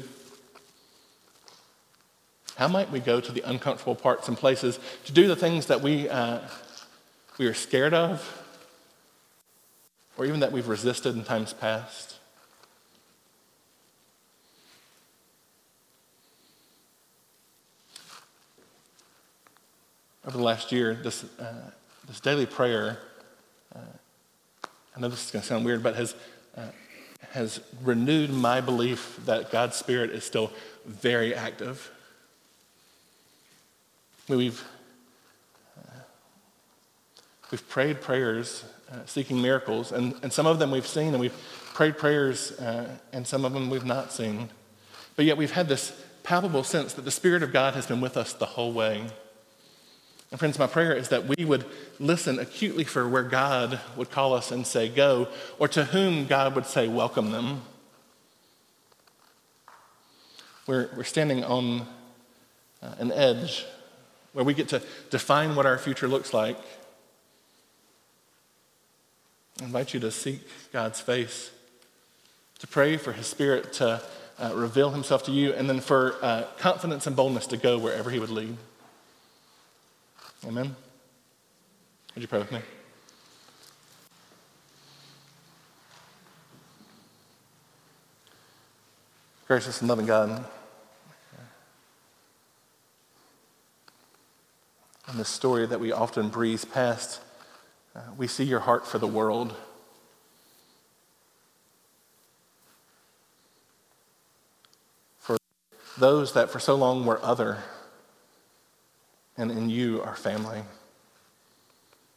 How 2.58 2.66
might 2.66 2.90
we 2.90 2.98
go 2.98 3.20
to 3.20 3.30
the 3.30 3.48
uncomfortable 3.48 3.94
parts 3.94 4.26
and 4.26 4.36
places 4.36 4.80
to 5.04 5.12
do 5.12 5.28
the 5.28 5.36
things 5.36 5.66
that 5.66 5.80
we, 5.80 6.08
uh, 6.08 6.40
we 7.38 7.46
are 7.46 7.54
scared 7.54 7.94
of, 7.94 8.42
or 10.16 10.26
even 10.26 10.40
that 10.40 10.50
we've 10.50 10.66
resisted 10.66 11.14
in 11.14 11.22
times 11.22 11.52
past? 11.52 12.16
Over 20.26 20.36
the 20.36 20.42
last 20.42 20.72
year, 20.72 20.94
this, 20.94 21.24
uh, 21.38 21.70
this 22.08 22.18
daily 22.18 22.44
prayer, 22.44 22.98
uh, 23.72 23.78
I 24.96 25.00
know 25.00 25.06
this 25.06 25.26
is 25.26 25.30
going 25.30 25.42
to 25.42 25.46
sound 25.48 25.64
weird, 25.64 25.84
but 25.84 25.94
has, 25.94 26.16
uh, 26.56 26.62
has 27.30 27.60
renewed 27.84 28.30
my 28.30 28.60
belief 28.60 29.20
that 29.26 29.52
God's 29.52 29.76
Spirit 29.76 30.10
is 30.10 30.24
still 30.24 30.50
very 30.84 31.32
active. 31.36 31.92
We've, 34.28 34.62
uh, 35.78 36.00
we've 37.50 37.66
prayed 37.66 38.02
prayers 38.02 38.62
uh, 38.92 39.06
seeking 39.06 39.40
miracles, 39.40 39.90
and, 39.90 40.14
and 40.22 40.30
some 40.30 40.46
of 40.46 40.58
them 40.58 40.70
we've 40.70 40.86
seen, 40.86 41.08
and 41.08 41.20
we've 41.20 41.36
prayed 41.72 41.96
prayers, 41.96 42.52
uh, 42.52 42.90
and 43.12 43.26
some 43.26 43.46
of 43.46 43.54
them 43.54 43.70
we've 43.70 43.86
not 43.86 44.12
seen. 44.12 44.50
But 45.16 45.24
yet 45.24 45.38
we've 45.38 45.52
had 45.52 45.66
this 45.66 45.98
palpable 46.24 46.62
sense 46.62 46.92
that 46.94 47.06
the 47.06 47.10
Spirit 47.10 47.42
of 47.42 47.54
God 47.54 47.72
has 47.72 47.86
been 47.86 48.02
with 48.02 48.18
us 48.18 48.34
the 48.34 48.44
whole 48.44 48.72
way. 48.72 49.02
And 50.30 50.38
friends, 50.38 50.58
my 50.58 50.66
prayer 50.66 50.92
is 50.92 51.08
that 51.08 51.24
we 51.24 51.46
would 51.46 51.64
listen 51.98 52.38
acutely 52.38 52.84
for 52.84 53.08
where 53.08 53.22
God 53.22 53.80
would 53.96 54.10
call 54.10 54.34
us 54.34 54.50
and 54.50 54.66
say, 54.66 54.90
go, 54.90 55.28
or 55.58 55.68
to 55.68 55.86
whom 55.86 56.26
God 56.26 56.54
would 56.54 56.66
say, 56.66 56.86
welcome 56.86 57.32
them. 57.32 57.62
We're, 60.66 60.90
we're 60.94 61.04
standing 61.04 61.44
on 61.44 61.86
uh, 62.82 62.94
an 62.98 63.10
edge 63.10 63.64
where 64.32 64.44
we 64.44 64.54
get 64.54 64.68
to 64.68 64.82
define 65.10 65.56
what 65.56 65.66
our 65.66 65.78
future 65.78 66.08
looks 66.08 66.32
like. 66.32 66.56
I 69.60 69.64
invite 69.64 69.92
you 69.94 70.00
to 70.00 70.10
seek 70.10 70.40
God's 70.72 71.00
face, 71.00 71.50
to 72.60 72.66
pray 72.66 72.96
for 72.96 73.12
His 73.12 73.26
Spirit 73.26 73.72
to 73.74 74.00
uh, 74.38 74.52
reveal 74.54 74.90
Himself 74.90 75.24
to 75.24 75.32
you, 75.32 75.52
and 75.52 75.68
then 75.68 75.80
for 75.80 76.14
uh, 76.22 76.44
confidence 76.58 77.06
and 77.06 77.16
boldness 77.16 77.46
to 77.48 77.56
go 77.56 77.78
wherever 77.78 78.10
He 78.10 78.18
would 78.18 78.30
lead. 78.30 78.56
Amen? 80.46 80.76
Would 82.14 82.22
you 82.22 82.28
pray 82.28 82.38
with 82.38 82.52
me? 82.52 82.60
Gracious 89.48 89.80
and 89.80 89.88
loving 89.88 90.06
God, 90.06 90.44
in 95.10 95.16
this 95.16 95.28
story 95.28 95.66
that 95.66 95.80
we 95.80 95.90
often 95.90 96.28
breeze 96.28 96.64
past, 96.64 97.20
uh, 97.96 98.00
we 98.16 98.26
see 98.26 98.44
your 98.44 98.60
heart 98.60 98.86
for 98.86 98.98
the 98.98 99.06
world. 99.06 99.54
For 105.18 105.38
those 105.96 106.34
that 106.34 106.50
for 106.50 106.58
so 106.58 106.74
long 106.74 107.06
were 107.06 107.22
other, 107.22 107.58
and 109.36 109.50
in 109.50 109.70
you 109.70 110.02
are 110.02 110.14
family. 110.14 110.62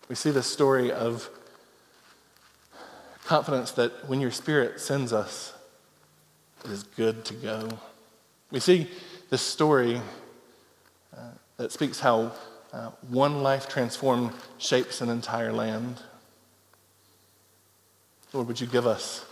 We 0.09 0.15
see 0.15 0.31
the 0.31 0.43
story 0.43 0.91
of 0.91 1.29
confidence 3.25 3.71
that 3.71 4.09
when 4.09 4.19
your 4.19 4.31
spirit 4.31 4.81
sends 4.81 5.13
us, 5.13 5.53
it 6.65 6.71
is 6.71 6.83
good 6.83 7.23
to 7.25 7.33
go. 7.35 7.69
We 8.51 8.59
see 8.59 8.89
this 9.29 9.41
story 9.41 10.01
uh, 11.15 11.29
that 11.55 11.71
speaks 11.71 12.01
how 12.01 12.33
uh, 12.73 12.89
one 13.09 13.43
life 13.43 13.67
transformed 13.67 14.31
shapes 14.57 15.01
an 15.01 15.09
entire 15.09 15.51
land. 15.51 16.01
Lord, 18.33 18.47
would 18.47 18.61
you 18.61 18.67
give 18.67 18.87
us 18.87 19.25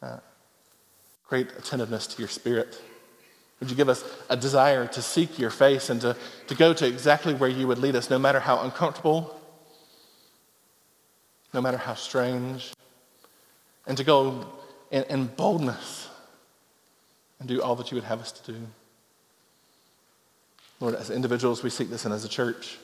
uh, 0.00 0.18
great 1.28 1.48
attentiveness 1.58 2.06
to 2.08 2.18
your 2.18 2.28
spirit? 2.28 2.80
Would 3.60 3.70
you 3.70 3.76
give 3.76 3.88
us 3.88 4.04
a 4.28 4.36
desire 4.36 4.86
to 4.88 5.02
seek 5.02 5.38
your 5.38 5.50
face 5.50 5.90
and 5.90 6.00
to, 6.00 6.16
to 6.48 6.54
go 6.54 6.72
to 6.72 6.86
exactly 6.86 7.34
where 7.34 7.50
you 7.50 7.68
would 7.68 7.78
lead 7.78 7.94
us, 7.94 8.10
no 8.10 8.18
matter 8.18 8.40
how 8.40 8.60
uncomfortable, 8.60 9.38
no 11.54 11.60
matter 11.60 11.76
how 11.76 11.94
strange, 11.94 12.72
and 13.86 13.96
to 13.98 14.04
go 14.04 14.46
in, 14.90 15.04
in 15.04 15.26
boldness 15.26 16.08
and 17.38 17.48
do 17.48 17.62
all 17.62 17.76
that 17.76 17.90
you 17.90 17.96
would 17.96 18.04
have 18.04 18.20
us 18.20 18.32
to 18.32 18.52
do? 18.52 18.58
Lord, 20.82 20.96
as 20.96 21.10
individuals, 21.10 21.62
we 21.62 21.70
seek 21.70 21.90
this, 21.90 22.06
and 22.06 22.12
as 22.12 22.24
a 22.24 22.28
church, 22.28 22.76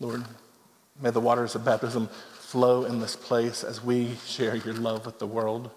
Lord, 0.00 0.24
may 1.00 1.10
the 1.10 1.20
waters 1.20 1.54
of 1.54 1.64
baptism 1.64 2.08
flow 2.32 2.82
in 2.82 2.98
this 2.98 3.14
place 3.14 3.62
as 3.62 3.80
we 3.80 4.16
share 4.26 4.56
your 4.56 4.74
love 4.74 5.06
with 5.06 5.20
the 5.20 5.26
world, 5.28 5.70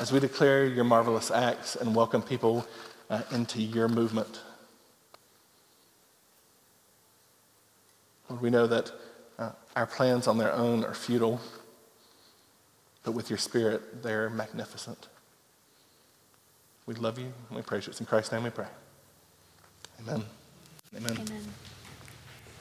as 0.00 0.10
we 0.10 0.18
declare 0.18 0.66
your 0.66 0.82
marvelous 0.82 1.30
acts 1.30 1.76
and 1.76 1.94
welcome 1.94 2.20
people 2.20 2.66
uh, 3.08 3.22
into 3.30 3.62
your 3.62 3.86
movement. 3.86 4.40
Lord, 8.28 8.42
we 8.42 8.50
know 8.50 8.66
that 8.66 8.90
uh, 9.38 9.52
our 9.76 9.86
plans 9.86 10.26
on 10.26 10.38
their 10.38 10.52
own 10.52 10.84
are 10.84 10.94
futile. 10.94 11.40
But 13.02 13.12
with 13.12 13.30
your 13.30 13.38
spirit, 13.38 14.02
they're 14.02 14.30
magnificent. 14.30 15.08
We 16.86 16.94
love 16.94 17.18
you 17.18 17.32
and 17.48 17.56
we 17.56 17.62
praise 17.62 17.86
you. 17.86 17.90
It's 17.90 18.00
in 18.00 18.06
Christ's 18.06 18.32
name 18.32 18.44
we 18.44 18.50
pray. 18.50 18.66
Amen. 20.00 20.24
Amen. 20.96 21.16
Amen. 21.16 21.44